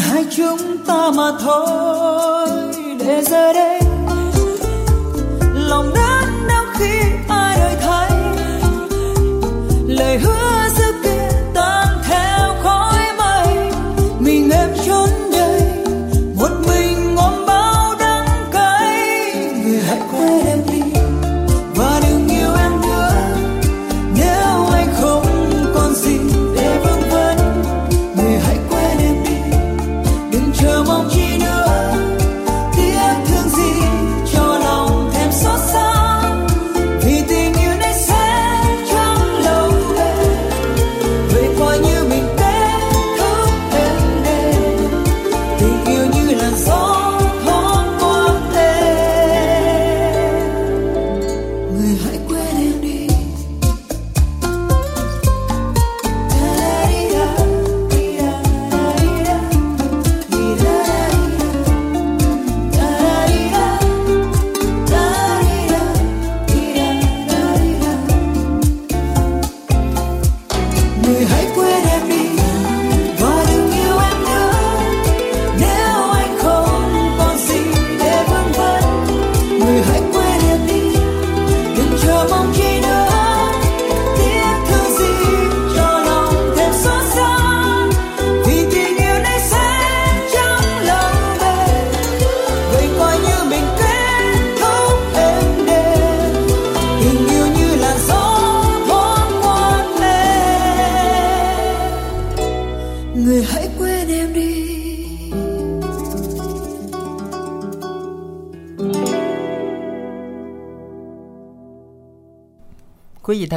[0.00, 2.48] hai chúng ta mà thôi,
[2.98, 3.80] để giờ đây
[5.54, 8.10] lòng đớn đau khi ai đời thấy
[9.88, 10.49] lời hứa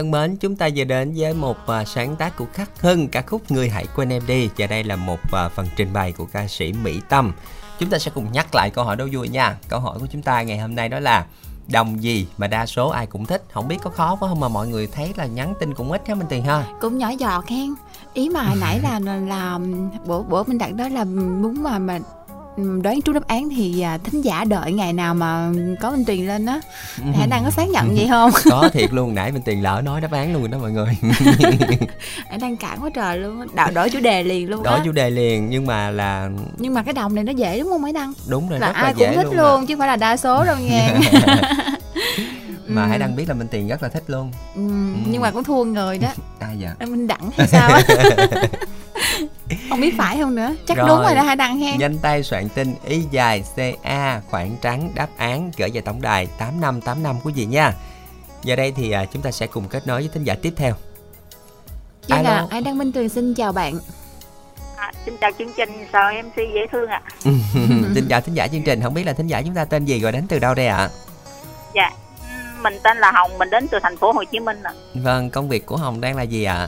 [0.03, 3.21] thân mến, chúng ta vừa đến với một uh, sáng tác của Khắc Hưng ca
[3.21, 6.25] khúc Người hãy quên em đi và đây là một uh, phần trình bày của
[6.25, 7.33] ca sĩ Mỹ Tâm.
[7.79, 9.57] Chúng ta sẽ cùng nhắc lại câu hỏi đố vui nha.
[9.67, 11.25] Câu hỏi của chúng ta ngày hôm nay đó là
[11.71, 13.43] đồng gì mà đa số ai cũng thích.
[13.53, 16.07] Không biết có khó quá không mà mọi người thấy là nhắn tin cũng ít
[16.07, 16.65] hả Minh Tiền ha.
[16.81, 17.73] cũng nhỏ giọt hen
[18.13, 19.59] ý mà hồi nãy là là, là
[20.05, 21.99] bữa bữa mình đặt đó là muốn mà mà
[22.57, 25.51] đoán trúng đáp án thì à, thính giả đợi ngày nào mà
[25.81, 26.59] có minh tuyền lên á
[27.19, 30.01] khả năng có xác nhận gì không có thiệt luôn nãy Minh Tiền lỡ nói
[30.01, 30.97] đáp án luôn rồi đó mọi người.
[32.29, 33.45] anh đang cản quá trời luôn á.
[33.53, 36.73] Đạo đổi chủ đề liền luôn Đổi á chủ đề liền nhưng mà là nhưng
[36.73, 38.79] mà cái đồng này nó dễ đúng không mấy đăng đúng rồi là rất là
[38.81, 39.35] ai cũng dễ thích luôn.
[39.35, 39.65] luôn, à.
[39.67, 40.99] chứ không phải là đa số đâu nha
[42.67, 42.87] Mà Ừ.
[42.89, 44.31] hãy đăng biết là Minh Tiền rất là thích luôn.
[44.55, 44.61] ừ,
[45.07, 46.07] nhưng mà cũng thua người đó
[46.39, 46.75] Ai dạ?
[46.79, 47.81] Em Minh Đẳng hay sao á
[49.69, 50.87] không biết phải không nữa chắc Rồi.
[50.87, 54.91] đúng rồi đó hai đăng hen Nhanh tay soạn tin y dài CA khoảng trắng
[54.95, 57.73] đáp án gửi về tổng đài 8585 quý vị nha.
[58.43, 60.73] Giờ đây thì à, chúng ta sẽ cùng kết nối với thính giả tiếp theo.
[62.07, 62.47] Chứ là Alo.
[62.49, 63.73] ai đăng Minh Tuyền xin chào bạn
[64.77, 67.01] À, xin chào chương trình, chào MC dễ thương ạ.
[67.95, 69.99] Xin chào thính giả chương trình, không biết là thính giả chúng ta tên gì
[69.99, 70.89] rồi đến từ đâu đây ạ?
[71.75, 71.97] Dạ, ừm,
[72.63, 74.73] mình tên là Hồng, mình đến từ thành phố Hồ Chí Minh ạ.
[74.95, 76.67] Vâng, công việc của Hồng đang là gì ạ?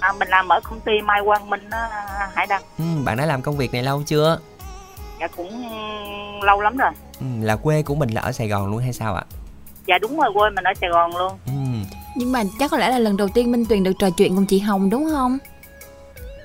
[0.00, 1.88] À, mình làm ở công ty Mai Quang Minh á,
[2.34, 2.62] Hải Đăng.
[2.78, 4.38] Ừ, bạn đã làm công việc này lâu chưa?
[5.20, 5.64] Dạ cũng
[6.42, 6.90] lâu lắm rồi.
[7.20, 9.24] Ừ, là quê của mình là ở Sài Gòn luôn hay sao ạ?
[9.86, 11.32] Dạ đúng rồi, quê mình ở Sài Gòn luôn.
[11.46, 11.52] Ừ.
[12.16, 14.46] nhưng mà chắc có lẽ là lần đầu tiên Minh Tuyền được trò chuyện cùng
[14.46, 15.38] chị Hồng đúng không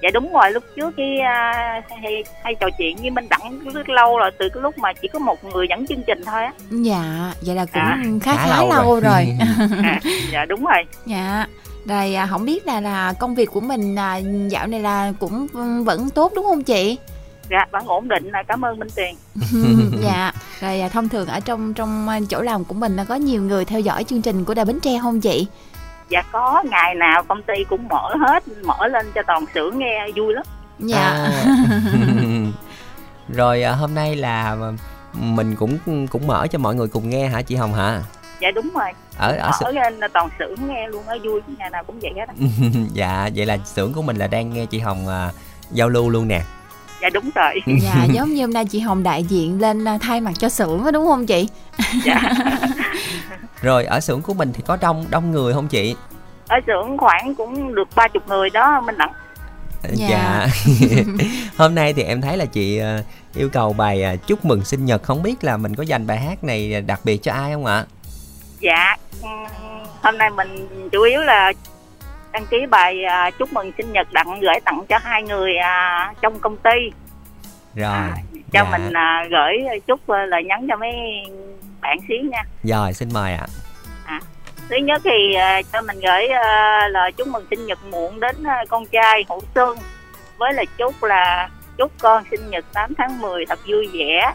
[0.07, 3.89] Dạ đúng rồi, lúc trước cái à, hay, hay trò chuyện với Minh Đẳng rất
[3.89, 6.53] lâu rồi, từ cái lúc mà chỉ có một người dẫn chương trình thôi á.
[6.71, 9.01] dạ vậy là cũng À, khá khá khá, lâu lâu, rồi.
[9.01, 9.37] rồi,
[9.83, 9.99] À,
[10.31, 10.83] dạ đúng rồi.
[11.05, 11.45] dạ
[11.85, 15.47] rồi à, không biết là là công việc của mình à, dạo này là cũng
[15.85, 16.97] vẫn tốt đúng không chị
[17.49, 19.15] Dạ, vẫn ổn định, à, cảm ơn Minh Tuyền.
[20.03, 20.31] dạ
[20.61, 23.65] rồi à, thông thường ở trong trong chỗ làm của mình là có nhiều người
[23.65, 25.47] theo dõi chương trình của đài bến tre không chị
[26.09, 30.07] Dạ có, ngày nào công ty cũng mở hết, mở lên cho toàn xưởng nghe
[30.15, 30.43] vui lắm.
[30.79, 31.45] dạ À.
[33.29, 34.57] rồi à, hôm nay là
[35.13, 35.77] mình cũng
[36.11, 38.01] cũng mở cho mọi người cùng nghe hả chị Hồng hả?
[38.41, 41.69] Dạ đúng rồi, Ở ở mở lên là toàn xưởng nghe luôn, á vui, ngày
[41.69, 42.33] nào cũng vậy hết á.
[42.93, 45.31] dạ vậy là xưởng của mình là đang nghe chị Hồng à,
[45.71, 46.41] giao lưu luôn nè.
[47.01, 47.61] Dạ đúng rồi.
[47.81, 50.83] dạ giống như hôm nay chị Hồng đại diện lên à, thay mặt cho xưởng
[50.83, 51.47] đó, đúng không chị
[52.05, 52.21] Dạ.
[53.61, 55.95] Rồi ở xưởng của mình thì có đông đông người không chị?
[56.47, 59.11] ở xưởng khoảng cũng được ba chục người đó Minh Đẳng
[59.93, 60.47] Dạ.
[61.57, 63.03] Hôm nay thì em thấy là chị à,
[63.35, 66.17] yêu cầu bài à, chúc mừng sinh nhật không biết là mình có dành bài
[66.17, 67.85] hát này đặc biệt cho ai không ạ?
[68.59, 68.95] dạ
[70.03, 71.53] hôm nay mình chủ yếu là
[72.37, 76.13] đăng ký bài à, chúc mừng sinh nhật đặng gửi tặng cho hai người à,
[76.21, 76.91] trong công ty
[77.75, 78.09] Rồi.
[78.33, 78.69] cho dạ.
[78.71, 80.91] mình à, gửi chúc à, lời nhắn cho mấy
[81.81, 83.47] bạn xíu nha Rồi xin mời ạ.
[84.69, 88.43] thứ nhất thì à, cho mình gửi à, lời chúc mừng sinh nhật muộn đến
[88.43, 89.77] à, con trai Hữu Xuân
[90.37, 94.33] với lời chúc là chúc con sinh nhật 8 tháng 10 thật vui vẻ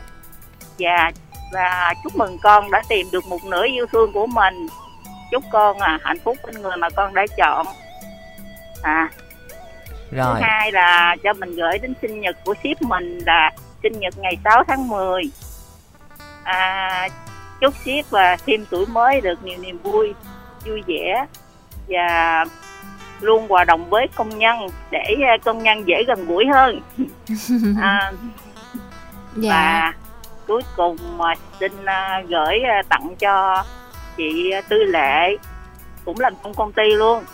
[0.78, 1.11] và
[1.53, 4.66] và chúc mừng con đã tìm được một nửa yêu thương của mình
[5.32, 7.66] chúc con à, hạnh phúc bên người mà con đã chọn
[8.82, 9.10] à.
[10.10, 10.34] Rồi.
[10.34, 13.50] thứ hai là cho mình gửi đến sinh nhật của ship mình là
[13.82, 15.22] sinh nhật ngày 6 tháng 10
[16.44, 17.08] à,
[17.60, 20.14] chúc ship và thêm tuổi mới được nhiều niềm vui
[20.66, 21.26] vui vẻ
[21.88, 22.44] và
[23.20, 24.56] luôn hòa đồng với công nhân
[24.90, 26.80] để à, công nhân dễ gần gũi hơn.
[27.80, 28.12] À,
[29.36, 29.50] dạ.
[29.50, 29.92] và
[30.46, 33.64] cuối cùng mà xin à, gửi à, tặng cho
[34.16, 35.36] chị Tư Lệ
[36.04, 37.24] cũng làm trong công ty luôn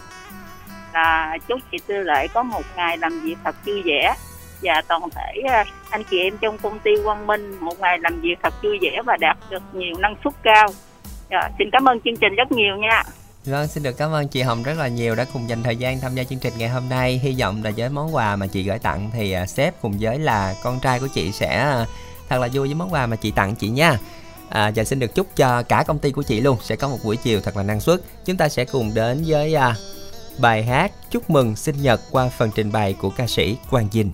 [0.94, 4.14] là chúc chị Tư Lệ có một ngày làm việc thật vui vẻ
[4.62, 8.20] và toàn thể à, anh chị em trong công ty Quang Minh một ngày làm
[8.20, 10.68] việc thật vui vẻ và đạt được nhiều năng suất cao.
[11.30, 13.02] Dạ, xin cảm ơn chương trình rất nhiều nha.
[13.44, 16.00] Vâng, xin được cảm ơn chị Hồng rất là nhiều đã cùng dành thời gian
[16.00, 17.20] tham gia chương trình ngày hôm nay.
[17.22, 20.18] Hy vọng là với món quà mà chị gửi tặng thì à, sếp cùng với
[20.18, 21.86] là con trai của chị sẽ à,
[22.28, 23.98] thật là vui với món quà mà chị tặng chị nha.
[24.48, 26.98] À, và xin được chúc cho cả công ty của chị luôn sẽ có một
[27.04, 28.00] buổi chiều thật là năng suất.
[28.24, 29.56] Chúng ta sẽ cùng đến với
[30.40, 34.10] bài hát chúc mừng sinh nhật qua phần trình bày của ca sĩ Quang Dinh.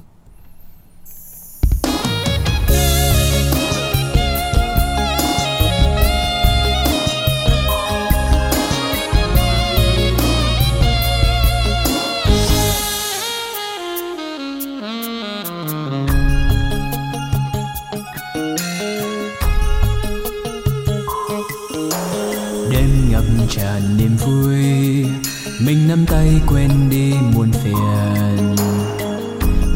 [22.70, 25.13] đêm ngập tràn niềm vui
[25.60, 28.56] mình nắm tay quên đi muôn phiền.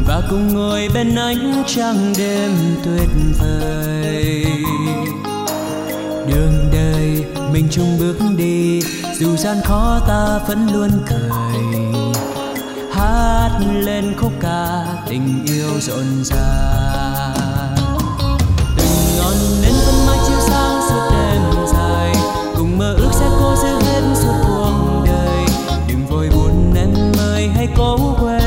[0.07, 2.53] Và cùng ngồi bên ánh trăng đêm
[2.85, 3.09] tuyệt
[3.39, 4.47] vời.
[6.27, 8.81] Đường đời mình chung bước đi,
[9.19, 11.61] dù gian khó ta vẫn luôn cười.
[12.93, 17.77] Hát lên khúc ca tình yêu rộn ràng.
[18.77, 22.15] Từng ngọn nến vẫn mãi chiếu sáng suốt đêm dài,
[22.57, 23.27] cùng mơ ước sẽ
[27.77, 28.38] ơi hãy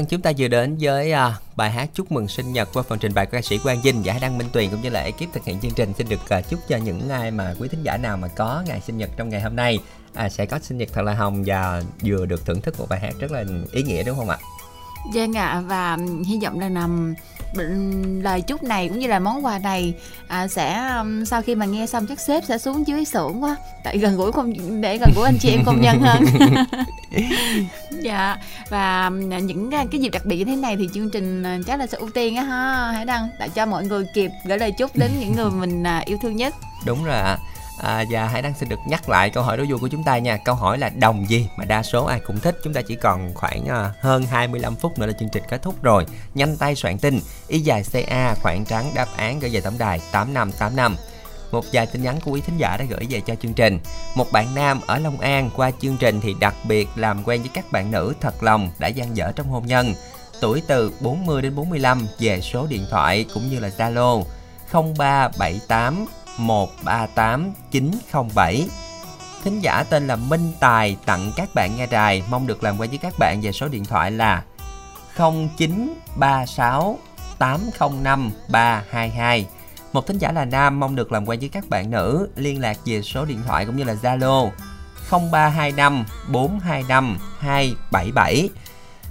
[0.00, 2.98] Vâng, chúng ta vừa đến với uh, bài hát chúc mừng sinh nhật qua phần
[2.98, 5.32] trình bày của ca sĩ Quang Vinh và Đăng Minh Tuyền cũng như là ekip
[5.32, 7.96] thực hiện chương trình xin được uh, chúc cho những ai mà quý thính giả
[7.96, 9.78] nào mà có ngày sinh nhật trong ngày hôm nay
[10.14, 13.00] à, sẽ có sinh nhật thật là hồng và vừa được thưởng thức một bài
[13.00, 14.38] hát rất là ý nghĩa đúng không ạ?
[15.14, 15.96] Vâng ạ và
[16.26, 16.88] hy vọng rằng là
[18.22, 19.94] lời chúc này cũng như là món quà này
[20.28, 23.56] à, sẽ um, sau khi mà nghe xong chắc sếp sẽ xuống dưới xưởng quá.
[23.84, 26.24] Tại gần gũi không để gần gũi anh chị em công nhân hơn.
[28.02, 28.36] Dạ
[28.68, 31.58] và um, những à, cái dịp đặc biệt như thế này thì chương trình à,
[31.66, 34.58] chắc là sẽ ưu tiên á ha hãy đăng để cho mọi người kịp gửi
[34.58, 36.54] lời chúc đến những người mình à, yêu thương nhất.
[36.86, 37.22] Đúng rồi ạ.
[37.22, 37.38] À,
[37.82, 40.18] À, và hãy đăng xin được nhắc lại câu hỏi đố vui của chúng ta
[40.18, 40.36] nha.
[40.36, 42.56] Câu hỏi là đồng gì mà đa số ai cũng thích?
[42.64, 45.82] Chúng ta chỉ còn khoảng uh, hơn 25 phút nữa là chương trình kết thúc
[45.82, 46.06] rồi.
[46.34, 47.20] Nhanh tay soạn tin.
[47.48, 50.96] Y dài CA khoảng trắng đáp án gửi về tổng đài 8585
[51.52, 53.78] một vài tin nhắn của quý thính giả đã gửi về cho chương trình.
[54.14, 57.50] Một bạn nam ở Long An qua chương trình thì đặc biệt làm quen với
[57.54, 59.94] các bạn nữ thật lòng đã gian dở trong hôn nhân.
[60.40, 64.24] Tuổi từ 40 đến 45 về số điện thoại cũng như là Zalo
[64.72, 66.06] 0378
[66.46, 68.68] 138907.
[69.44, 72.90] Thính giả tên là Minh Tài tặng các bạn nghe đài mong được làm quen
[72.90, 74.42] với các bạn về số điện thoại là
[75.16, 76.98] 0936
[77.38, 79.46] 805 322.
[79.92, 82.76] Một thính giả là nam mong được làm quen với các bạn nữ liên lạc
[82.84, 84.50] về số điện thoại cũng như là Zalo
[85.10, 88.48] 0325 425 277.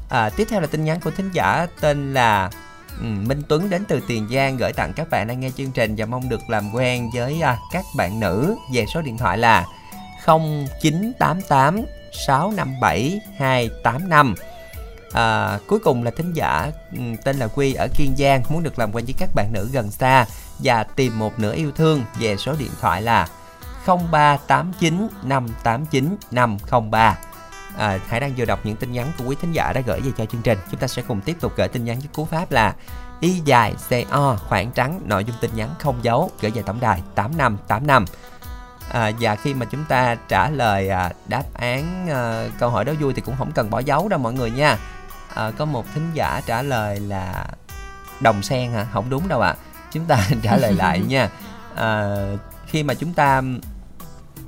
[0.10, 2.50] À, tiếp theo là tin nhắn của thính giả tên là
[2.98, 5.96] Ừ, Minh Tuấn đến từ Tiền Giang gửi tặng các bạn đang nghe chương trình
[5.98, 8.56] và mong được làm quen với à, các bạn nữ.
[8.74, 9.66] Về số điện thoại là
[10.26, 11.82] 0988
[12.28, 14.36] 657 285
[15.14, 18.80] à, cuối cùng là thính giả ừ, tên là Quy ở Kiên Giang muốn được
[18.80, 20.26] làm quen với các bạn nữ gần xa
[20.60, 22.04] và tìm một nửa yêu thương.
[22.20, 23.28] Về số điện thoại là
[23.86, 27.18] 0389 589 503
[27.78, 30.12] à, Hải đang vừa đọc những tin nhắn của quý thính giả đã gửi về
[30.18, 30.58] cho chương trình.
[30.72, 32.76] Chúng ta sẽ cùng tiếp tục gửi tin nhắn với cú pháp là
[33.20, 33.76] y dài
[34.12, 38.06] co khoảng trắng nội dung tin nhắn không dấu gửi về tổng đài 8585
[38.90, 42.94] à, và khi mà chúng ta trả lời à, đáp án à, câu hỏi đó
[43.00, 44.78] vui thì cũng không cần bỏ dấu đâu mọi người nha.
[45.34, 47.46] À, có một thính giả trả lời là
[48.20, 48.88] đồng sen hả?
[48.94, 49.50] Không đúng đâu ạ.
[49.50, 49.56] À.
[49.92, 51.30] chúng ta trả lời lại nha.
[51.76, 52.16] À,
[52.68, 53.42] khi mà chúng ta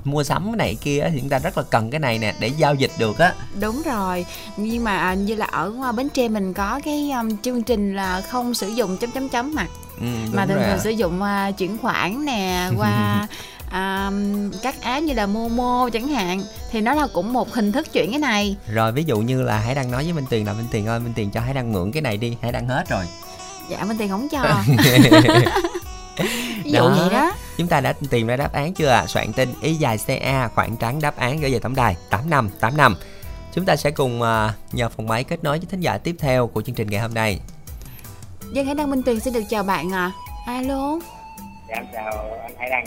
[0.04, 2.48] mua sắm cái này kia thì chúng ta rất là cần cái này nè để
[2.48, 3.34] giao dịch được á.
[3.60, 4.26] Đúng rồi.
[4.56, 8.20] Nhưng mà à, như là ở bến tre mình có cái um, chương trình là
[8.20, 9.68] không sử dụng chấm chấm chấm mặt
[10.00, 10.78] ừ, mà thường thường à.
[10.78, 13.26] sử dụng uh, chuyển khoản nè qua
[13.70, 14.10] à,
[14.62, 18.10] các app như là Momo chẳng hạn thì nó là cũng một hình thức chuyển
[18.10, 18.56] cái này.
[18.66, 21.00] Rồi ví dụ như là hãy đang nói với Minh Tiền là Minh Tiền ơi
[21.00, 23.04] Minh Tiền cho hãy đang mượn cái này đi hãy đang hết rồi.
[23.70, 24.42] Dạ Minh Tiền không cho
[26.64, 26.96] ví dụ đó.
[26.98, 27.32] vậy đó.
[27.56, 28.98] chúng ta đã tìm ra đáp án chưa ạ?
[28.98, 29.06] À?
[29.06, 32.50] soạn tin y dài ca khoảng trắng đáp án gửi về tổng đài tám năm
[32.60, 32.96] tám năm.
[33.54, 36.46] Chúng ta sẽ cùng uh, nhờ phòng máy kết nối với thính giả tiếp theo
[36.46, 37.40] của chương trình ngày hôm nay.
[38.52, 40.12] Dân hải đăng minh tuyền xin được chào bạn à
[40.46, 40.98] alo.
[41.68, 42.84] Dạ chào anh hải đăng.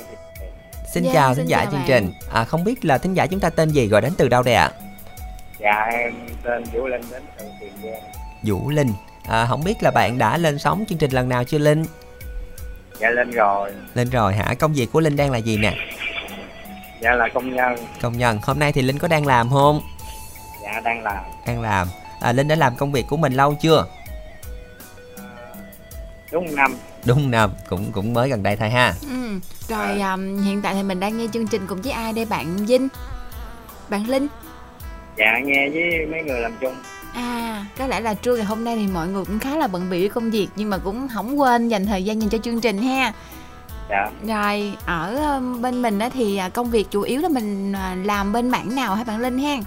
[0.93, 1.85] Xin dạ, chào thính giả chương bạn.
[1.87, 2.11] trình.
[2.31, 4.55] À không biết là thính giả chúng ta tên gì gọi đến từ đâu đây
[4.55, 4.71] ạ?
[4.73, 4.79] À?
[5.59, 6.13] dạ em
[6.43, 8.01] tên vũ linh đến từ tiền giang.
[8.43, 8.93] Vũ linh.
[9.27, 11.85] À, không biết là bạn đã lên sóng chương trình lần nào chưa linh
[12.99, 13.71] dạ lên rồi.
[13.93, 14.53] Lên rồi hả?
[14.59, 15.73] Công việc của linh đang là gì nè?
[17.01, 17.75] Dạ là công nhân.
[18.01, 18.39] Công nhân.
[18.43, 19.81] Hôm nay thì linh có đang làm không?
[20.63, 21.23] Dạ đang làm.
[21.47, 21.87] Đang làm.
[22.21, 23.85] À, linh đã làm công việc của mình lâu chưa?
[25.17, 25.23] À,
[26.31, 26.75] đúng năm.
[27.05, 27.53] Đúng năm.
[27.69, 28.93] Cũng cũng mới gần đây thôi ha.
[29.09, 29.39] Ừ.
[29.67, 32.65] rồi um, hiện tại thì mình đang nghe chương trình cùng với ai đây bạn
[32.65, 32.87] vinh?
[33.89, 34.27] Bạn linh?
[35.17, 36.75] Dạ nghe với mấy người làm chung
[37.15, 39.89] À, có lẽ là trưa ngày hôm nay thì mọi người cũng khá là bận
[39.89, 42.77] bịu công việc nhưng mà cũng không quên dành thời gian dành cho chương trình
[42.77, 43.13] ha.
[43.89, 44.09] Dạ.
[44.23, 48.33] Rồi ở bên mình á thì à, công việc chủ yếu là mình à, làm
[48.33, 49.57] bên mảng nào hả bạn Linh ha?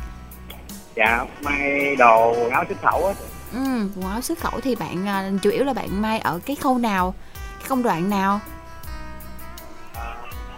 [0.96, 3.14] Dạ, may đồ quần áo xuất khẩu á.
[3.52, 6.56] Ừ, quần áo xuất khẩu thì bạn à, chủ yếu là bạn may ở cái
[6.56, 7.14] khâu nào,
[7.58, 8.40] cái công đoạn nào?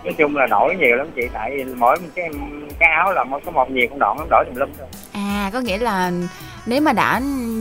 [0.05, 2.29] Nói chung là đổi nhiều lắm chị tại mỗi cái
[2.79, 4.89] cái áo là có một nhiều con đoạn nó đổi tùm lum thôi.
[5.13, 6.13] À có nghĩa là
[6.67, 7.21] nếu mà đã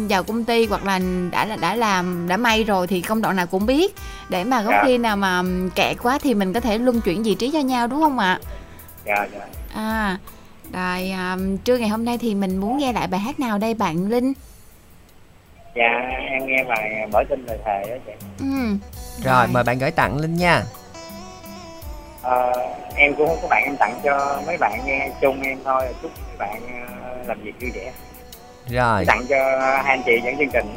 [0.10, 1.00] vào công ty hoặc là
[1.32, 3.96] đã đã làm đã may rồi thì công đoạn nào cũng biết.
[4.30, 4.84] Để mà có dạ.
[4.86, 5.42] khi nào mà
[5.76, 8.40] kẹt quá thì mình có thể luân chuyển vị trí cho nhau đúng không ạ?
[9.06, 9.46] Dạ dạ.
[9.76, 10.18] À
[10.74, 13.74] rồi um, trưa ngày hôm nay thì mình muốn nghe lại bài hát nào đây
[13.74, 14.34] bạn linh?
[15.76, 15.90] Dạ
[16.32, 18.12] em nghe bài bởi tin lời thề đó chị.
[18.40, 18.46] Ừ.
[19.24, 20.64] Rồi, rồi mời bạn gửi tặng linh nha
[22.22, 22.52] à,
[22.96, 25.84] em cũng có bạn em tặng cho mấy bạn nghe chung em thôi.
[26.02, 27.92] Chúc mấy bạn ờ, làm việc vui vẻ.
[28.68, 29.06] Rồi.
[29.06, 30.76] Tặng cho hai anh chị dẫn chương trình.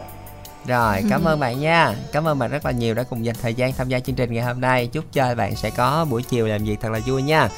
[0.67, 1.29] Rồi cảm ừ.
[1.29, 1.95] ơn bạn nha.
[2.13, 4.33] Cảm ơn bạn rất là nhiều đã cùng dành thời gian tham gia chương trình
[4.33, 4.87] ngày hôm nay.
[4.87, 7.49] Chúc cho bạn sẽ có buổi chiều làm việc thật là vui nha.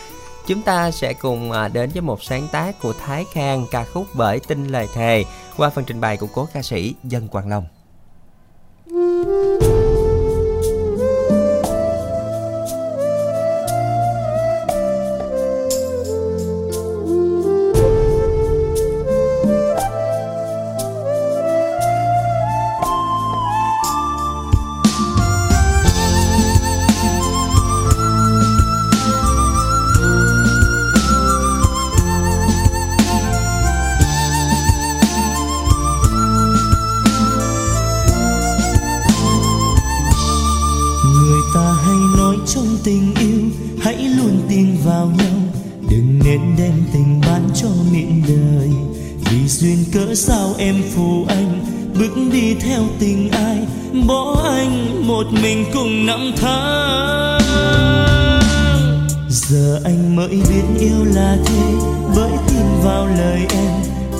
[0.46, 4.06] Chúng ta sẽ cùng à, đến với một sáng tác của thái khang ca khúc
[4.14, 5.24] bởi tin lời thề
[5.56, 7.66] qua phần trình bày của cố ca sĩ dân quang long.
[8.90, 9.83] Ừ.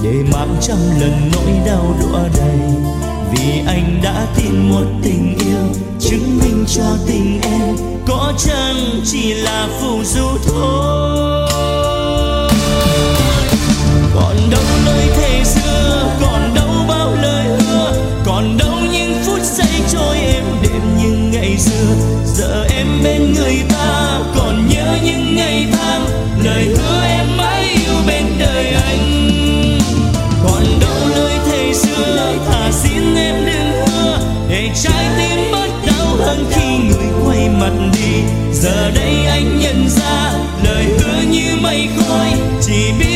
[0.04, 2.58] để mang trăm lần nỗi đau đọa đầy
[3.32, 7.76] vì anh đã tin một tình yêu chứng minh cho tình em
[8.06, 11.48] có chăng chỉ là phù du thôi.
[14.14, 17.92] Còn đâu nơi thề xưa, còn đâu bao lời hứa,
[18.24, 21.94] còn đâu những phút giây trôi em đêm như ngày xưa.
[22.36, 26.06] Giờ em bên người ta, còn nhớ những ngày tháng,
[26.44, 26.73] lời
[42.64, 43.13] 几笔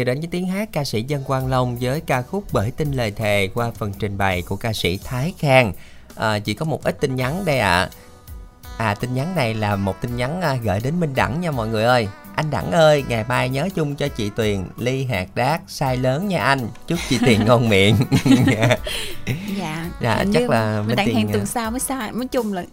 [0.00, 2.92] giờ đến với tiếng hát ca sĩ Dân Quang Long với ca khúc Bởi tin
[2.92, 5.72] lời thề qua phần trình bày của ca sĩ Thái Khang.
[6.16, 7.88] À, chỉ có một ít tin nhắn đây ạ.
[8.78, 8.86] À.
[8.86, 11.68] à tin nhắn này là một tin nhắn à, gửi đến Minh Đẳng nha mọi
[11.68, 12.08] người ơi.
[12.34, 16.28] Anh Đẳng ơi, ngày mai nhớ chung cho chị Tuyền ly hạt đát sai lớn
[16.28, 16.68] nha anh.
[16.86, 17.96] Chúc chị Tuyền ngon miệng.
[18.46, 18.76] dạ.
[20.00, 21.46] Dạ, chắc là Minh Đẳng hẹn tuần à.
[21.46, 22.64] sau mới sai, mới chung là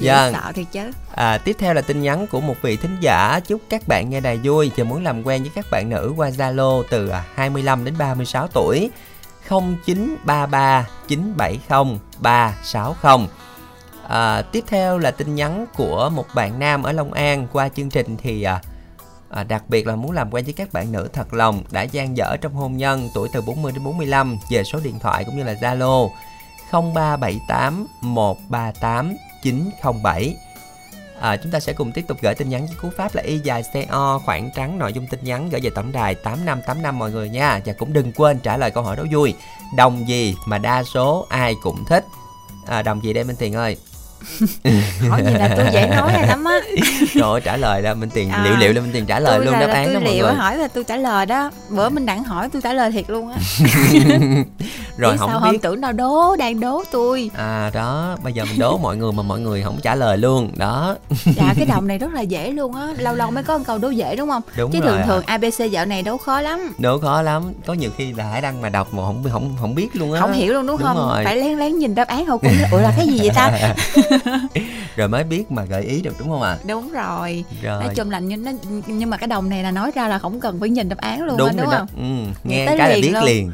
[0.00, 0.32] Vâng.
[0.32, 0.90] sợ thiệt chứ.
[1.14, 3.40] À, tiếp theo là tin nhắn của một vị thính giả.
[3.46, 4.70] Chúc các bạn nghe đài vui.
[4.76, 8.48] Và muốn làm quen với các bạn nữ qua Zalo từ à, 25 đến 36
[8.48, 8.90] tuổi.
[9.48, 13.26] 0933 970 360
[14.08, 17.90] à, Tiếp theo là tin nhắn của một bạn nam ở Long An qua chương
[17.90, 18.60] trình thì à,
[19.30, 22.16] à, đặc biệt là muốn làm quen với các bạn nữ thật lòng đã gian
[22.16, 25.44] dở trong hôn nhân tuổi từ 40 đến 45 về số điện thoại cũng như
[25.44, 26.08] là Zalo
[26.72, 30.36] 0378 138 907
[31.20, 33.38] À, chúng ta sẽ cùng tiếp tục gửi tin nhắn với cú pháp là y
[33.38, 37.28] dài CO khoảng trắng nội dung tin nhắn gửi về tổng đài 8585 mọi người
[37.28, 37.60] nha.
[37.64, 39.34] Và cũng đừng quên trả lời câu hỏi đố vui.
[39.76, 42.04] Đồng gì mà đa số ai cũng thích?
[42.66, 43.76] À, đồng gì đây Minh Tiền ơi?
[45.08, 46.60] Hỏi gì là tôi dễ nói ra lắm á.
[47.14, 49.44] Rồi trả lời là Minh Tiền À, liệu liệu là Minh Tiền trả lời tôi
[49.46, 50.34] luôn là, đáp là án tôi đó mọi liệu người.
[50.34, 51.50] hỏi là tôi trả lời đó.
[51.70, 53.38] Bữa mình đặng hỏi tôi trả lời thiệt luôn á.
[54.96, 55.46] Rồi không sao biết.
[55.46, 57.30] không tưởng nào đố đang đố tôi.
[57.36, 60.50] À đó bây giờ mình đố mọi người mà mọi người không trả lời luôn
[60.56, 60.96] đó.
[61.36, 62.86] Dạ cái đồng này rất là dễ luôn á.
[62.98, 64.42] Lâu lâu mới có một câu đố dễ đúng không?
[64.56, 66.72] Đúng chứ rồi thường thường abc dạo này đố khó lắm.
[66.78, 67.52] Đố khó lắm.
[67.66, 70.20] Có nhiều khi là hải đăng mà đọc mà không không không biết luôn á.
[70.20, 70.96] Không hiểu luôn đúng, không?
[70.96, 71.24] rồi.
[71.24, 73.74] phải lén lén nhìn đáp án hậu cũng ủa là cái gì vậy ta
[74.96, 77.44] rồi mới biết mà gợi ý được đúng không ạ đúng rồi.
[77.62, 77.84] Rồi.
[77.84, 78.50] nói chung là nhưng, nó,
[78.86, 81.22] nhưng mà cái đồng này là nói ra là không cần phải nhìn đáp án
[81.22, 83.24] luôn đúng á, đúng rồi đó không ừ, nghe cái là biết luôn.
[83.24, 83.50] liền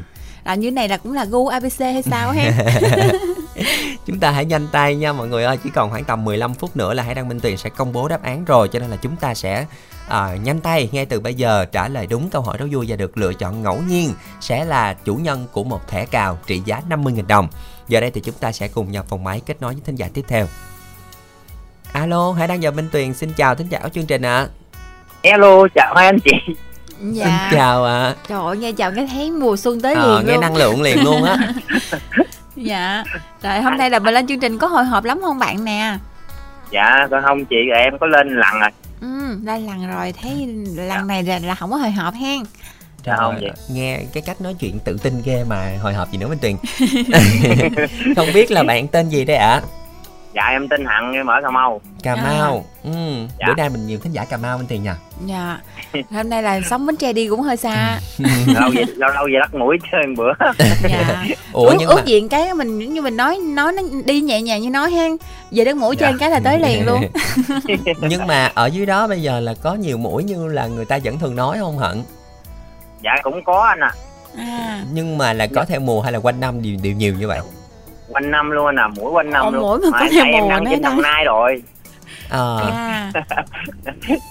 [0.47, 2.51] là như này là cũng là gu abc hay sao ha
[4.05, 6.77] chúng ta hãy nhanh tay nha mọi người ơi chỉ còn khoảng tầm 15 phút
[6.77, 8.97] nữa là hải đăng minh tuyền sẽ công bố đáp án rồi cho nên là
[9.01, 9.65] chúng ta sẽ
[10.07, 12.95] à, nhanh tay ngay từ bây giờ trả lời đúng câu hỏi đố vui và
[12.95, 16.81] được lựa chọn ngẫu nhiên sẽ là chủ nhân của một thẻ cào trị giá
[16.89, 17.47] 50.000 đồng
[17.87, 20.07] giờ đây thì chúng ta sẽ cùng nhập phòng máy kết nối với thính giả
[20.13, 20.47] tiếp theo.
[21.93, 24.47] Alo hải đăng và minh tuyền xin chào thính giả của chương trình ạ.
[25.23, 26.31] Hello, chào hai anh chị.
[27.01, 27.25] dạ.
[27.25, 28.15] Xin chào ạ.
[28.27, 30.41] Trời ơi nghe chào nghe thấy mùa xuân tới Ờ, liền nghe luôn.
[30.41, 31.37] năng lượng liền luôn á.
[32.55, 33.03] Dạ.
[33.43, 35.97] Rồi hôm nay là mình lên chương trình có hồi hộp lắm không bạn nè?
[36.71, 37.55] Dạ, con không chị,
[37.85, 38.69] em có lên lần rồi.
[39.01, 40.13] ừ lên lần rồi.
[40.21, 42.39] Thấy lần này là, là không có hồi hộp hen
[43.05, 43.51] Không ơi, vậy?
[43.69, 46.55] nghe cái cách nói chuyện tự tin ghê mà hồi hộp gì nữa Minh Tuyền
[48.15, 49.61] Không biết là bạn tên gì đây ạ?
[50.35, 51.81] Dạ, em tên Hằng, em ở Cà Mau.
[52.03, 52.23] Cà À.
[52.23, 52.91] Mau ừ.
[53.39, 53.47] Dạ.
[53.47, 54.95] Bữa nay mình nhiều thính giả Cà Mau Minh Tuyền nha
[55.25, 55.57] dạ
[56.11, 57.99] hôm nay là sống bến tre đi cũng hơi xa
[58.47, 60.45] lâu vậy, lâu lâu vậy lắc mũi chơi một bữa.
[60.89, 64.21] dạ Ủa ước, nhưng ước mà diện cái mình như mình nói nói nó đi
[64.21, 65.11] nhẹ nhàng như nói hen
[65.51, 67.01] về đất mũi trên cái là tới liền luôn
[68.01, 70.99] Nhưng mà ở dưới đó bây giờ là có nhiều mũi như là người ta
[71.03, 72.03] vẫn thường nói không hận
[73.03, 73.91] Dạ, cũng có anh à.
[74.37, 77.27] à Nhưng mà là có theo mùa hay là quanh năm đều, đều nhiều như
[77.27, 77.39] vậy
[78.09, 79.61] Quanh năm luôn anh à, mũi quanh năm Ồ, luôn.
[79.61, 80.71] mũi mà có theo em mùa đang nữa.
[80.81, 81.61] Đồng Nai rồi.
[82.29, 83.11] Ờ à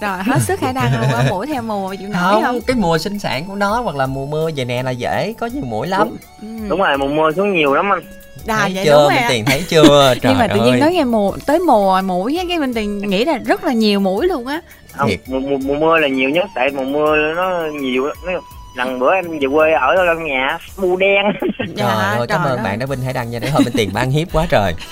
[0.01, 2.75] rồi hết sức khả năng luôn á mũi theo mùa chịu nổi không, không cái
[2.75, 5.63] mùa sinh sản của nó hoặc là mùa mưa vậy nè là dễ có nhiều
[5.65, 6.47] mũi lắm ừ.
[6.69, 7.99] Đúng rồi, mùa mưa xuống nhiều lắm anh.
[8.47, 9.25] à, thấy vậy chưa đúng ạ.
[9.29, 12.37] Tuyền thấy chưa trời nhưng mà tự ơi nhiên nói nghe mùa tới mùa mũi
[12.37, 14.61] á cái mình tiền nghĩ là rất là nhiều mũi luôn á
[14.93, 18.15] Không, mùa, mùa, mùa mưa là nhiều nhất, tại mùa mưa nó nhiều lắm.
[18.25, 18.41] Nó-
[18.77, 21.25] lần bữa em về quê ở trong nhà bu đen
[21.77, 21.87] Trời
[22.17, 24.27] ơi, cảm ơn bạn đã Vinh Hải Đăng nha để thôi bên tiền ban hiếp
[24.33, 24.73] quá trời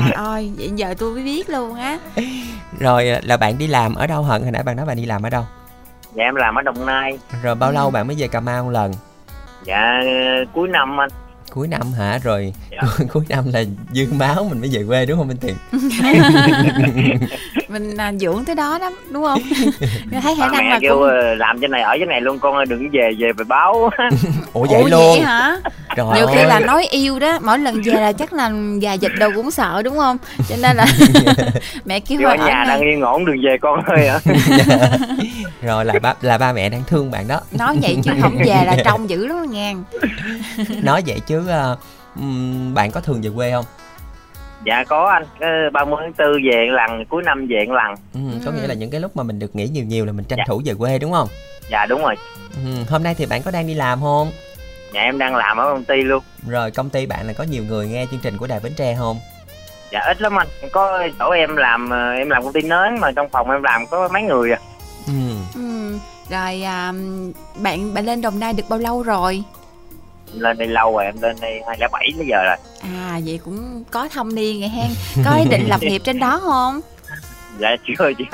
[0.00, 1.98] Trời ơi vậy giờ tôi mới biết luôn á
[2.78, 4.42] Rồi là bạn đi làm ở đâu Hận?
[4.42, 5.44] Hồi nãy bạn nói bạn đi làm ở đâu?
[6.14, 7.74] dạ em làm ở đồng nai Rồi bao Ừ.
[7.74, 8.92] lâu bạn mới về Cà Mau một lần?
[9.64, 10.00] dạ
[10.54, 11.10] cuối năm anh
[11.52, 12.18] Cuối năm hả?
[12.22, 12.88] Rồi Dạ.
[13.12, 13.62] cuối năm là
[13.92, 15.54] dương báo mình mới về quê đúng không Minh Tiền?
[17.68, 19.40] mình à, dưỡng tới đó đó đúng không
[20.22, 22.38] thấy khả năng mẹ là kêu cũng ờ, làm trên này ở trên này luôn
[22.38, 23.90] con ơi đừng về về phải báo
[24.52, 25.00] Ủa vậy Ủa luôn?
[25.00, 25.56] vậy hả
[25.96, 28.50] Trời nhiều khi là nói yêu đó mỗi lần về là chắc là
[28.82, 30.16] gà dịch đâu cũng sợ đúng không
[30.48, 30.86] cho nên là
[31.84, 34.18] mẹ kêu ở nhà đang yên ổn đừng về con ơi ạ
[35.62, 37.40] Rồi là ba là ba mẹ đang thương bạn đó.
[37.58, 39.72] nói vậy chứ không về là trông dữ lắm nha
[40.82, 41.76] Nói vậy chứ ờ,
[42.16, 43.64] ừm, bạn có thường về quê không?
[44.64, 48.50] dạ có anh cái 30 tháng 4 về lần cuối năm về lần Ừ, có
[48.52, 50.44] nghĩa là những cái lúc mà mình được nghỉ nhiều nhiều là mình tranh Dạ.
[50.48, 51.28] thủ về quê đúng không?
[51.70, 52.14] dạ đúng rồi
[52.54, 54.30] Ừ, hôm nay thì bạn có đang đi làm không?
[54.94, 57.64] dạ em đang làm ở công ty luôn Rồi công ty bạn là có nhiều
[57.64, 59.20] người nghe chương trình của Đài Bến Tre không?
[59.92, 63.10] dạ ít lắm anh có chỗ em làm ờ, em làm công ty nến mà
[63.16, 64.58] trong phòng em làm có mấy người à
[65.06, 65.12] Ừ.
[65.54, 65.98] ừ.
[66.30, 66.92] rồi à,
[67.62, 69.42] bạn bạn lên đồng nai được bao lâu rồi
[70.40, 72.56] lên đây lâu rồi em lên đây 2007 tới giờ rồi.
[72.82, 74.90] À vậy cũng có thâm niên ngày hen.
[75.24, 76.80] Có ý định lập nghiệp trên đó không?
[77.58, 78.24] Dạ chưa chưa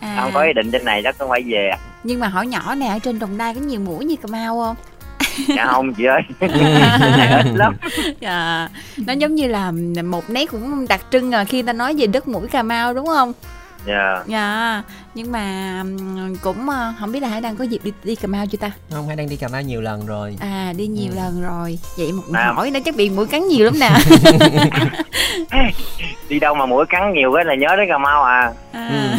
[0.00, 0.16] À.
[0.20, 1.70] không có ý định trên này chắc không phải về.
[2.04, 4.60] Nhưng mà hỏi nhỏ nè ở trên đồng nai có nhiều mũi như cà mau
[4.60, 4.76] không?
[5.56, 6.20] Dạ không chị ơi.
[6.40, 7.76] Ít lắm.
[8.20, 8.68] À,
[9.06, 9.72] nó giống như là
[10.04, 13.06] một nét cũng đặc trưng à khi ta nói về đất mũi cà mau đúng
[13.06, 13.32] không?
[13.86, 14.22] Dạ.
[14.26, 14.82] Dạ
[15.16, 15.82] nhưng mà
[16.42, 18.70] cũng ờ, không biết là hải đăng có dịp đi đi cà mau chưa ta?
[18.90, 20.36] Không hay đang đi cà mau nhiều lần rồi.
[20.40, 21.16] À đi nhiều Ừ.
[21.16, 21.78] lần rồi.
[21.98, 22.52] Vậy một À.
[22.56, 23.90] hỏi nữa chắc bị mũi cắn nhiều lắm nè.
[26.28, 28.52] Đi đâu mà mũi cắn nhiều cái là nhớ đến cà mau à.
[28.72, 29.18] À.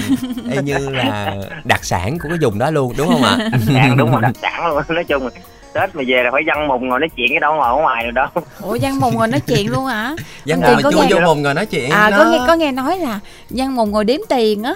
[0.52, 3.38] y như là đặc sản của cái vùng đó luôn đúng không ạ?
[3.74, 4.82] Dạ, đúng rồi đặc sản luôn.
[4.90, 5.30] Nói chung là
[5.74, 8.04] tết mà về là phải văn mùng ngồi nói chuyện cái đâu ngồi ở ngoài
[8.04, 8.28] rồi đâu.
[8.62, 10.16] Ủa văn mùng ngồi nói chuyện luôn hả?
[10.46, 12.18] Văn mùng Tiền có nghe- vô mùng rồi nói chuyện à đó.
[12.18, 13.20] có nghe có nghe nói là
[13.50, 14.74] văn mùng ngồi đếm tiền á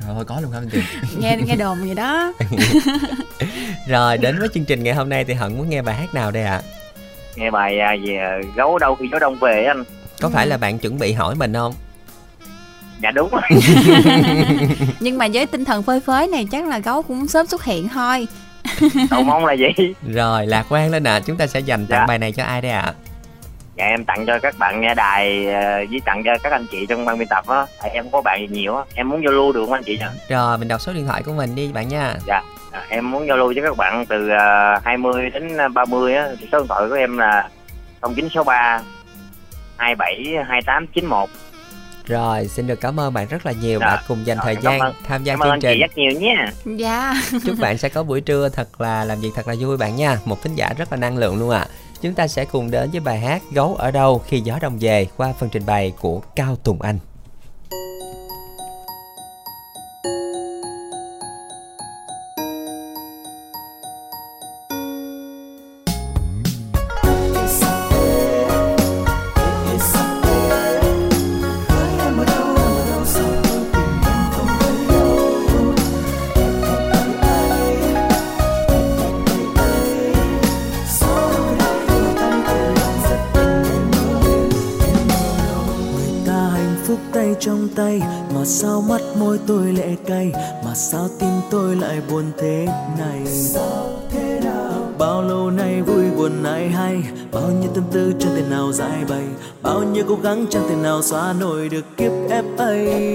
[0.00, 0.78] Trời ơi có luôn hả anh chị?
[1.18, 2.32] Nghe nghe đồn vậy đó.
[3.88, 6.30] Rồi đến với chương trình ngày hôm nay thì Hận muốn nghe bài hát nào
[6.30, 6.60] đây ạ?
[7.36, 9.84] Nghe bài à, về gấu đâu khi gió đông về á anh.
[10.20, 11.74] Có phải là bạn chuẩn bị hỏi mình không?
[13.02, 13.42] Dạ đúng rồi.
[15.00, 17.88] Nhưng mà với tinh thần phơi phới này chắc là gấu cũng sớm xuất hiện
[17.88, 18.26] thôi.
[19.10, 19.66] Cầu mong là gì
[20.12, 21.20] Rồi lạc quan lên ạ.
[21.20, 22.06] Chúng ta sẽ dành tặng Dạ.
[22.06, 22.94] bài này cho ai đây ạ
[23.80, 26.86] dạ em tặng cho các bạn nghe đài à, với tặng cho các anh chị
[26.88, 27.66] trong ban biên tập á.
[27.82, 28.84] Tại em không có bạn gì nhiều á.
[28.94, 30.04] Em muốn giao lưu được không anh chị nhỉ?
[30.28, 32.14] Rồi mình đọc số điện thoại của mình đi bạn nha.
[32.26, 32.42] Dạ
[32.72, 36.28] à, em muốn giao lưu với các bạn từ à, 20 đến 30 á.
[36.52, 37.48] Số điện thoại của em là
[38.02, 38.80] 0963
[39.76, 41.28] 27 28 91
[42.06, 43.80] Rồi xin được cảm ơn bạn rất là nhiều.
[43.80, 43.86] Dạ.
[43.86, 45.80] Đã cùng dành Rồi, thời gian ơn- tham gia cảm ơn chương anh chị trình.
[45.80, 47.14] rất nhiều nha dạ.
[47.46, 50.18] Chúc bạn sẽ có buổi trưa thật là làm việc thật là vui bạn nha.
[50.24, 51.66] Một thính giả rất là năng lượng luôn ạ
[52.02, 55.06] Chúng ta sẽ cùng đến với bài hát Gấu ở đâu khi gió đông về
[55.16, 56.98] qua phần trình bày của Cao Tùng Anh.
[88.62, 90.32] Sao mắt môi tôi lệ cay,
[90.64, 92.66] mà sao tim tôi lại buồn thế
[92.98, 93.20] này?
[94.98, 99.04] Bao lâu nay vui buồn ai hay, bao nhiêu tâm tư chẳng thể nào giải
[99.08, 99.24] bày,
[99.62, 103.14] bao nhiêu cố gắng chẳng thể nào xóa nổi được kiếp ép ấy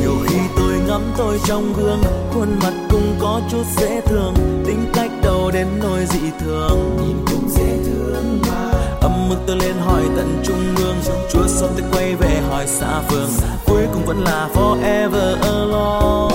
[0.00, 2.02] nhiều khi tôi ngắm tôi trong gương,
[2.34, 4.34] khuôn mặt cũng có chút dễ thương,
[4.66, 6.96] tính cách đâu đến nỗi dị thường.
[7.02, 8.67] Nhìn cũng dễ thương mà
[9.08, 10.96] âm mức tôi lên hỏi tận trung ương.
[11.32, 13.28] Chúa xong tôi quay về hỏi xa phương.
[13.66, 16.34] Cuối cùng vẫn là forever alone.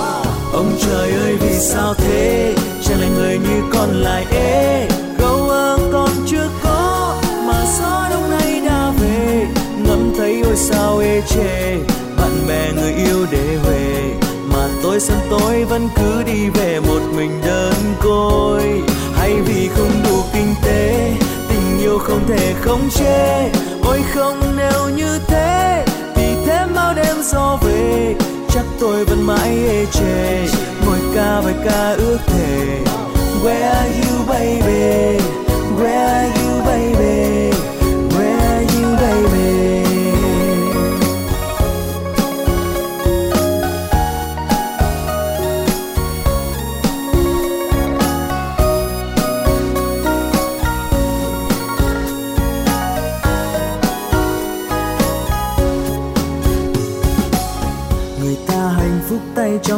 [0.54, 2.54] Ông trời ơi, vì sao thế?
[2.84, 4.88] Chẳng lại người như con lại ế.
[5.20, 7.16] Câu ơ con chưa có,
[7.48, 9.48] mà gió đông nay đã về.
[9.88, 11.78] Ngắm thấy ôi sao ê chề.
[12.18, 14.14] Bạn bè người yêu để về.
[14.54, 17.74] Mà tôi sân tối vẫn cứ đi về một mình đơn
[18.04, 18.82] côi.
[19.16, 21.14] Hay vì không đủ kinh tế
[21.94, 23.50] yêu không thể không chê
[23.84, 28.16] ôi không nếu như thế, thì thêm bao đêm gió về.
[28.50, 30.48] Chắc tôi vẫn mãi ê chề,
[30.86, 32.80] ngồi ca bài ca ước thề.
[33.44, 35.20] Where are you, baby?
[35.80, 37.53] Where are you, baby?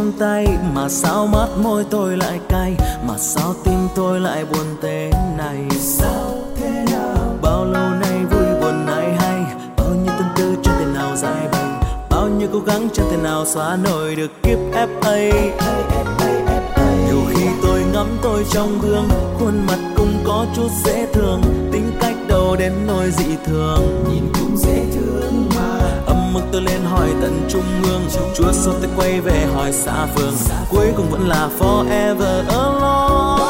[0.06, 2.76] Trong tay mà sao mắt môi tôi lại cay
[3.08, 5.58] mà sao tim tôi lại buồn thế này?
[5.80, 7.38] Sao thế nào?
[7.42, 9.56] Bao lâu nay vui buồn ai hay?
[9.78, 11.66] Bao nhiêu tâm tư chẳng thể nào giải bày?
[12.10, 15.32] Bao nhiêu cố gắng chẳng thể nào xóa nổi được kiếp ép ấy?
[17.08, 19.10] Nhiều khi tôi ngắm tôi trong gương
[19.40, 21.42] khuôn mặt cũng có chút dễ thương.
[21.72, 24.04] Tính cách đâu đến nỗi dị thường?
[24.10, 25.55] Nhìn cũng dễ thương
[26.56, 28.02] tôi lên hỏi tận trung ương.
[28.36, 30.34] Chúa xong tôi quay về hỏi xa phương.
[30.70, 33.44] Cuối cùng vẫn là forever alone.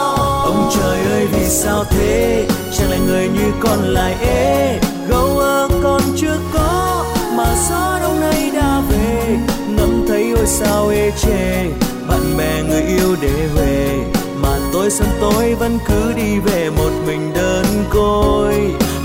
[0.46, 2.46] Ông trời ơi, vì sao thế?
[2.78, 4.80] Chẳng lẽ người như con lại ế?
[5.10, 7.06] Gấu ơ, con chưa có,
[7.38, 9.38] mà gió đông nay đã về.
[9.70, 11.66] Ngắm thấy ôi sao ê chề,
[12.10, 13.98] bạn bè người yêu để về.
[14.42, 18.56] Mà tôi sân tối vẫn cứ đi về một mình đơn côi.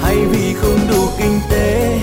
[0.02, 1.98] Hay vì không đủ kinh tế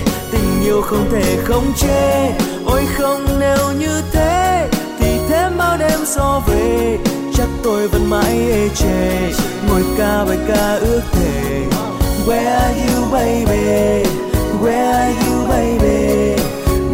[0.68, 2.30] yêu không thể không chê.
[2.66, 4.68] Ôi không, nếu như thế,
[4.98, 6.98] thì thêm bao đêm gió về.
[7.34, 9.32] Chắc tôi vẫn mãi ê chề,
[9.68, 11.62] ngồi ca bài ca ước thề.
[12.26, 14.08] Where are you, baby?
[14.62, 16.36] Where are you, baby?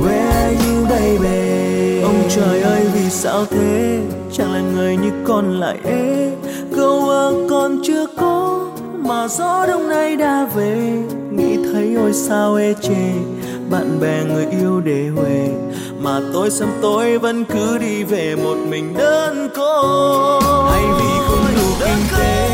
[0.02, 2.02] Where are you, baby?
[2.02, 4.00] Ông trời ơi, vì sao thế?
[4.32, 6.30] Chẳng là người như con lại ế?
[6.76, 8.60] Câu ơ con chưa có,
[8.98, 11.02] Mà gió đông nay đã về.
[11.30, 13.12] Nghĩ thấy ôi sao ê chề?
[13.70, 15.48] Bạn bè người yêu để huề.
[15.98, 21.46] Mà tôi sớm tối vẫn cứ đi về một mình đơn côi hay vì không
[21.56, 22.48] đủ kinh tế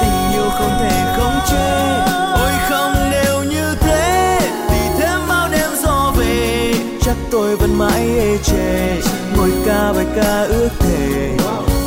[0.00, 2.00] tình yêu không thể khống chế.
[2.34, 4.38] Ôi không nếu như thế
[4.68, 6.72] thì thêm bao đêm gió về.
[7.00, 8.96] Chắc tôi vẫn mãi ê chề
[9.36, 11.30] ngồi ca bài ca ước thề.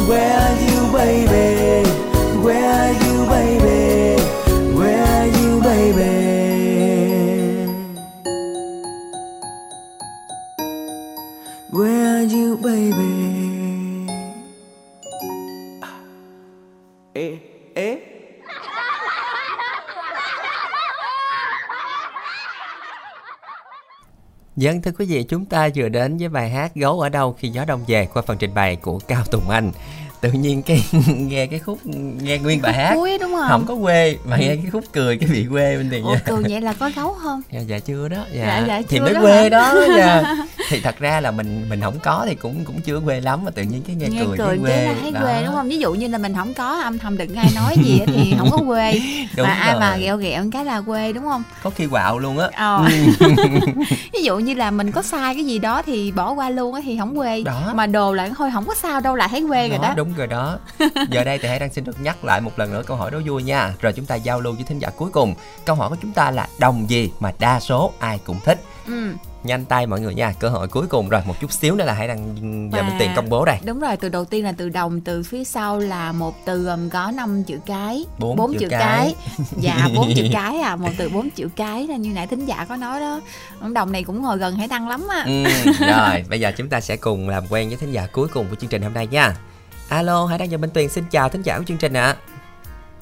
[0.10, 1.90] Where are you baby?
[2.44, 4.22] Where are you baby?
[4.78, 6.37] Where are you baby
[12.48, 13.38] you, baby?
[17.14, 17.38] Ê,
[17.76, 18.00] ê.
[24.56, 27.50] Dân thưa quý vị, chúng ta vừa đến với bài hát Gấu ở đâu khi
[27.50, 29.72] gió đông về qua phần trình bày của Cao Tùng Anh.
[30.22, 31.80] Tự nhiên cái nghe cái khúc
[32.22, 33.48] nghe nguyên bài hát Cuối đúng không?
[33.50, 36.44] không có quê mà nghe cái khúc cười cái bị quê bên tiền Ủa cười
[36.50, 37.42] vậy là có gấu không?
[37.52, 39.50] dạ, dạ chưa đó dạ, Dạ, dạ, thì chưa mới đó quê hả?
[39.50, 40.36] đó dạ.
[40.70, 43.52] thì thật ra là mình mình không có thì cũng cũng chưa quê lắm mà
[43.52, 45.20] tự nhiên cái nghe, nghe cười, cười cái cái quê là thấy Đó.
[45.24, 47.76] quê đúng không ví dụ như là mình không có âm thầm đừng ai nói
[47.84, 49.00] gì thì không có quê
[49.38, 50.02] Đúng mà ai mà rồi.
[50.02, 52.86] ghẹo ghẹo cái là quê đúng không có khi quạo luôn á Ờ.
[53.20, 53.28] Ừ.
[54.14, 56.82] ví dụ như là mình có sai cái gì đó thì bỏ qua luôn á
[56.86, 57.72] thì không quê Đó.
[57.76, 60.28] mà đồ lại thôi không có sao đâu lại thấy quê rồi đó đúng rồi
[60.28, 60.60] đó.
[61.10, 63.20] Giờ đây thì hãy đang xin được nhắc lại một lần nữa câu hỏi đố
[63.26, 63.74] vui nha.
[63.82, 65.36] Rồi chúng ta giao lưu với thính giả cuối cùng.
[65.66, 68.60] Câu hỏi của chúng ta là đồng gì mà đa số ai cũng thích?
[68.88, 69.14] Ừ.
[69.44, 71.94] nhanh tay mọi người nha cơ hội cuối cùng rồi một chút xíu nữa là
[71.94, 72.36] hãy đang
[72.74, 73.58] giờ mình tiền công bố đây.
[73.66, 76.90] đúng rồi từ đầu tiên là từ đồng từ phía sau là một từ gồm
[76.90, 78.06] có 5 chữ cái.
[78.20, 78.80] Bốn bốn chữ chữ cái.
[78.80, 79.16] cái.
[79.58, 82.66] Dạ bốn chữ cái à một từ bốn chữ cái là như nãy thính giả
[82.70, 83.22] có nói đó.
[83.74, 85.24] Đồng này cũng ngồi gần hải đăng lắm á.
[85.28, 85.44] Ừ,
[85.80, 88.56] rồi bây giờ chúng ta sẽ cùng làm quen với thính giả cuối cùng của
[88.56, 89.36] chương trình hôm nay nha
[89.90, 92.16] alo hãy đang giờ minh tuyền xin chào thính giả của chương trình ạ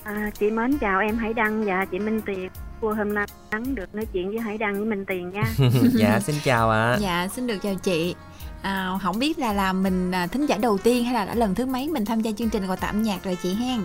[0.04, 2.50] À, chị mến chào em Hải Đăng và chị Minh Tiền.
[2.82, 5.44] Cô hôm nay Đăng được nói chuyện với Hải Đăng với Minh Tiền nha.
[5.94, 8.16] dạ xin chào ạ Dạ xin được chào chị
[8.62, 11.56] à, Không biết là là mình à, thính giả đầu tiên hay là đã lần
[11.56, 13.82] thứ mấy mình tham gia chương trình gọi tạm nhạc rồi chị hen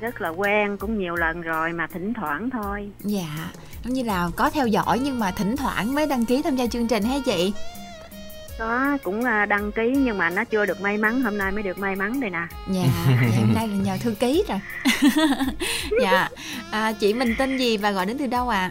[0.00, 2.90] Rất là quen, cũng nhiều lần rồi mà thỉnh thoảng thôi.
[3.00, 3.50] Dạ
[3.84, 6.66] Giống như là có theo dõi nhưng mà thỉnh thoảng mới đăng ký tham gia
[6.66, 7.52] chương trình hay chị
[8.60, 11.62] Có cũng à, đăng ký nhưng mà nó chưa được may mắn, hôm nay mới
[11.62, 12.46] được may mắn đây nè.
[12.70, 12.82] Dạ
[13.38, 14.60] hôm nay là nhờ thư ký rồi
[16.02, 16.28] Dạ
[16.70, 18.70] à, Chị mình tên gì và gọi đến từ đâu ạ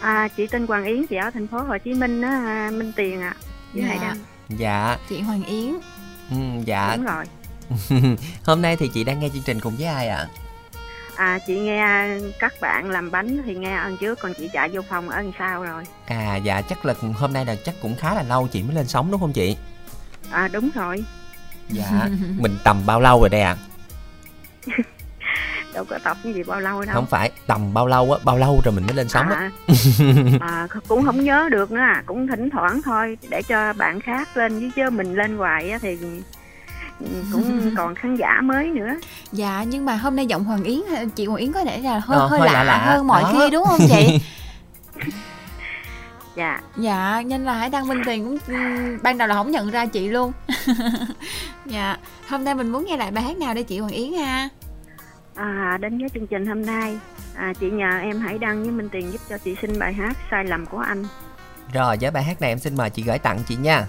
[0.00, 2.92] À, chị tên Hoàng Yến, chị ở thành phố Hồ Chí Minh á, à, Minh
[2.96, 3.34] Tiền ạ.
[3.74, 3.88] Với Dạ.
[3.88, 4.16] Hải Đăng.
[4.48, 5.74] dạ Chị Hoàng Yến
[6.30, 7.24] ừ, dạ Đúng rồi.
[8.46, 10.28] hôm nay thì chị đang nghe chương trình cùng với ai ạ À,
[11.46, 15.08] chị nghe các bạn làm bánh thì nghe ơn trước, còn chị chạy vô phòng
[15.08, 15.82] ở đằng sau rồi.
[16.06, 18.86] à dạ chắc là hôm nay là chắc cũng khá là lâu chị mới lên
[18.88, 19.56] sóng đúng không chị
[20.30, 21.04] À, đúng rồi.
[21.68, 23.56] dạ mình tầm bao lâu rồi đây ạ
[25.74, 26.94] Đâu có tập cái gì bao lâu đâu.
[26.94, 29.50] không phải tầm bao lâu á bao lâu rồi mình mới lên sóng á
[30.40, 34.00] À, à, cũng không nhớ được nữa à cũng thỉnh thoảng thôi để cho bạn
[34.00, 35.98] khác lên chứ chứ mình lên hoài á thì
[37.32, 38.94] cũng còn khán giả mới nữa.
[39.32, 40.80] Dạ nhưng mà hôm nay giọng Hoàng Yến
[41.16, 42.78] Chị Hoàng Yến có thể là hơi, Ờ, hơi, hơi lạ, lạ lạ.
[42.94, 43.32] hơn mọi Đó.
[43.32, 44.20] khi đúng không chị?
[46.36, 46.60] Dạ.
[46.76, 49.86] Dạ nên là Hải Đăng Minh Tiền cũng ừm, ban đầu là không nhận ra
[49.86, 50.32] chị luôn.
[51.66, 51.96] Dạ
[52.28, 54.48] hôm nay mình muốn nghe lại bài hát nào đây chị Hoàng Yến ha?
[55.34, 56.98] À, đến với chương trình hôm nay.
[57.36, 60.16] À, chị nhờ em hãy đăng với Minh Tiền giúp cho chị xin bài hát
[60.30, 61.04] sai lầm của anh.
[61.72, 63.86] Rồi với bài hát này em xin mời chị gửi tặng chị nha.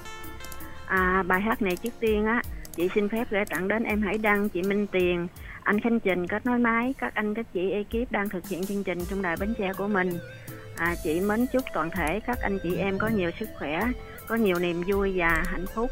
[0.85, 2.41] À, bài hát này trước tiên á
[2.81, 5.27] chị xin phép gửi tặng đến em hãy đăng chị Minh Tiền
[5.63, 8.83] anh Khánh Trình kết nối máy các anh các chị ekip đang thực hiện chương
[8.83, 10.09] trình trong đài bến tre của mình
[10.75, 13.81] à, chị mến chúc toàn thể các anh chị em có nhiều sức khỏe
[14.27, 15.89] có nhiều niềm vui và hạnh phúc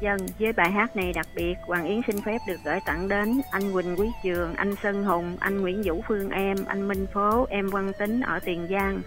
[0.00, 3.40] Dân, với bài hát này đặc biệt, Hoàng Yến xin phép được gửi tặng đến
[3.50, 7.46] anh Quỳnh Quý Trường, anh Sơn Hùng, anh Nguyễn Vũ Phương Em, anh Minh Phố,
[7.50, 9.00] em Văn Tính ở Tiền Giang.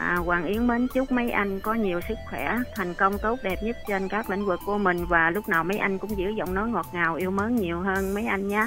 [0.00, 3.62] À, Hoàng Yến mến chúc mấy anh có nhiều sức khỏe, thành công tốt đẹp
[3.62, 6.54] nhất trên các lĩnh vực của mình và lúc nào mấy anh cũng giữ giọng
[6.54, 8.66] nói ngọt ngào, yêu mến nhiều hơn mấy anh nhé.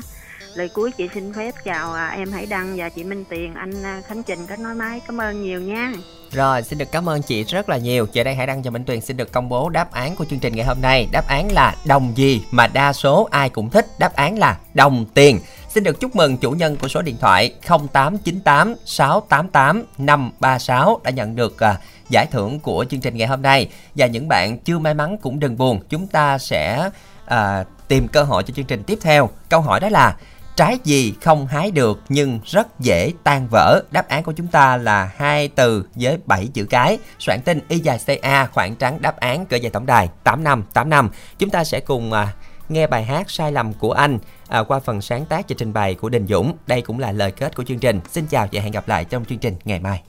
[0.55, 3.83] Lời cuối chị xin phép chào à, em Hải Đăng và chị Minh Tiền, anh
[3.83, 5.01] à, Khánh Trình kết nói máy.
[5.07, 5.93] Cảm ơn nhiều nha.
[6.31, 8.07] Rồi, xin được cảm ơn chị rất là nhiều.
[8.13, 10.39] Giờ đây Hải Đăng và Minh Tuyền xin được công bố đáp án của chương
[10.39, 11.09] trình ngày hôm nay.
[11.11, 13.85] Đáp án là đồng gì mà đa số ai cũng thích.
[13.99, 15.39] Đáp án là đồng tiền.
[15.73, 21.35] Xin được chúc mừng chủ nhân của số điện thoại 0898 688 536 đã nhận
[21.35, 21.77] được à,
[22.09, 23.69] giải thưởng của chương trình ngày hôm nay.
[23.95, 26.89] Và những bạn chưa may mắn cũng đừng buồn, chúng ta sẽ
[27.25, 29.29] à, tìm cơ hội cho chương trình tiếp theo.
[29.49, 30.15] Câu hỏi đó là
[30.55, 33.83] Trái gì không hái được nhưng rất dễ tan vỡ?
[33.91, 36.97] Đáp án của chúng ta là hai từ với 7 chữ cái.
[37.19, 41.09] Soạn tin y dài CA khoảng trắng đáp án cỡ dài tổng đài 8585.
[41.39, 42.33] Chúng ta sẽ cùng à,
[42.69, 45.95] nghe bài hát sai lầm của anh à, qua phần sáng tác và trình bày
[45.95, 46.57] của Đình Dũng.
[46.67, 47.99] Đây cũng là lời kết của chương trình.
[48.09, 50.03] Xin chào và hẹn gặp lại trong chương trình ngày mai.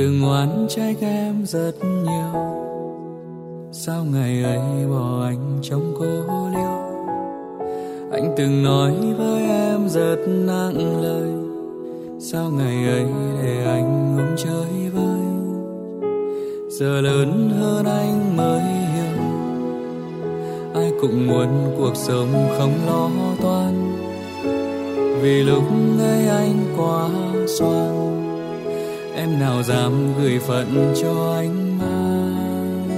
[0.00, 2.42] Từng oán trách em rất nhiều.
[3.72, 6.78] Sao ngày ấy bỏ anh trong cô liêu?
[8.12, 11.30] Anh từng nói với em rất nặng lời.
[12.18, 13.06] Sao ngày ấy
[13.42, 15.20] để anh ôm chơi vơi?
[16.68, 19.22] Giờ lớn hơn anh mới hiểu.
[20.74, 21.48] Ai cũng muốn
[21.78, 22.28] cuộc sống
[22.58, 23.10] không lo
[23.42, 23.96] toan.
[25.22, 25.64] Vì lúc
[25.98, 27.08] ấy anh quá
[27.46, 28.19] xoan
[29.20, 32.88] em nào dám gửi phận cho anh mang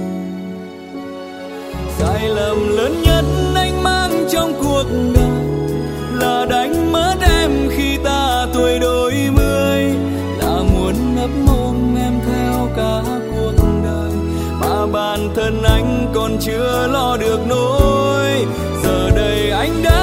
[1.97, 3.25] sai lầm lớn nhất
[3.55, 4.83] anh mang trong cuộc
[5.15, 5.69] đời
[6.13, 9.95] là đánh mất em khi ta tuổi đôi mươi.
[10.39, 13.01] Là muốn nấp mồm em theo cả
[13.35, 14.11] cuộc đời,
[14.61, 18.45] mà bản thân anh còn chưa lo được nỗi.
[18.83, 20.02] Giờ đây anh đã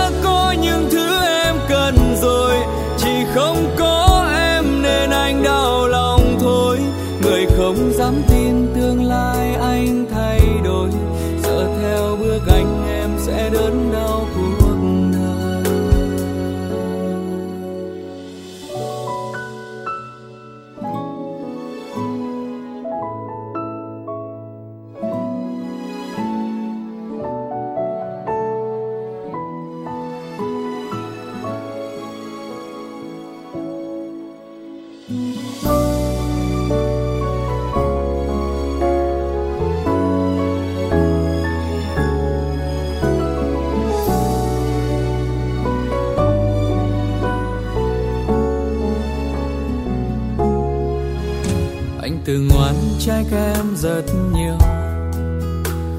[52.70, 54.02] từng oán trách em rất
[54.32, 54.58] nhiều.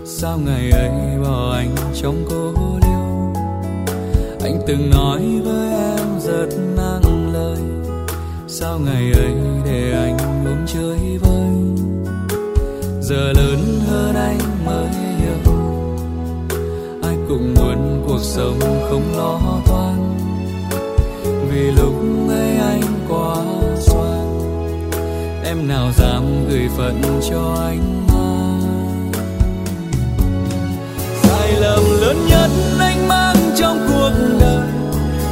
[0.05, 3.33] Sao ngày ấy bỏ anh trong cô liêu
[4.43, 7.57] anh từng nói với em rất nặng lời.
[8.47, 9.35] Sao ngày ấy
[9.65, 11.85] để anh uống chơi vơi?
[13.01, 15.53] Giờ lớn hơn anh mới hiểu.
[17.03, 20.17] Ai cũng muốn cuộc sống không lo toan.
[21.49, 21.93] Vì lúc
[22.29, 23.50] ấy anh quá
[25.51, 28.07] em nào dám gửi phận cho anh
[31.23, 32.49] sai lầm lớn nhất
[32.79, 34.67] anh mang trong cuộc đời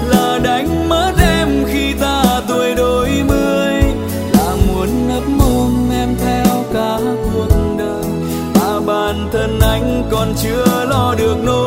[0.07, 3.73] là đánh mất em khi ta tuổi đôi mươi.
[4.33, 6.99] Là muốn nấp mồm em theo cả
[7.33, 8.03] cuộc đời.
[8.55, 11.58] Mà bản thân anh còn chưa lo được nỗi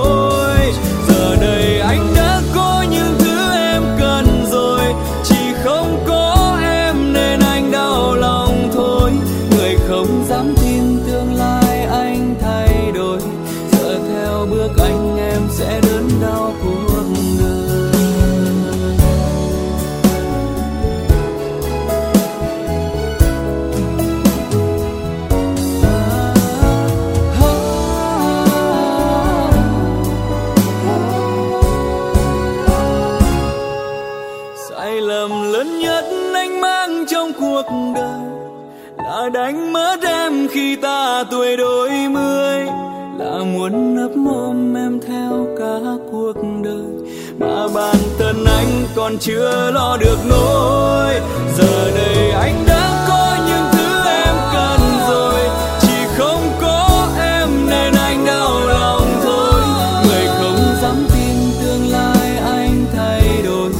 [49.03, 51.21] còn chưa lo được nỗi.
[51.57, 55.41] Giờ đây anh đã có những thứ em cần rồi.
[55.81, 59.61] Chỉ không có em nên anh đau lòng thôi.
[60.05, 63.71] Người không dám tin tương lai anh thay đổi.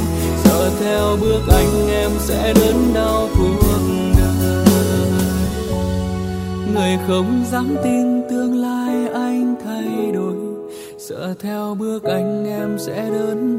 [0.45, 3.61] Sợ theo bước anh em sẽ đớn đau cuộc
[4.19, 4.67] đời.
[6.75, 10.35] Người không dám tin tương lai anh thay đổi.
[10.99, 13.52] Sợ theo bước anh em sẽ đớn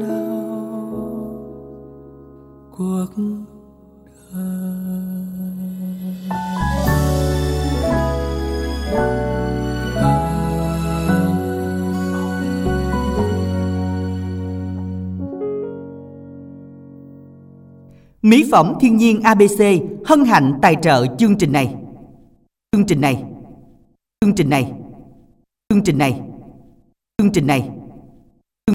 [18.54, 19.62] phẩm thiên nhiên ABC
[20.04, 21.74] hân hạnh tài trợ chương trình này.
[22.72, 23.22] Chương trình này.
[24.20, 24.72] Chương trình này.
[25.68, 26.20] Chương trình này.
[27.18, 27.70] Chương trình này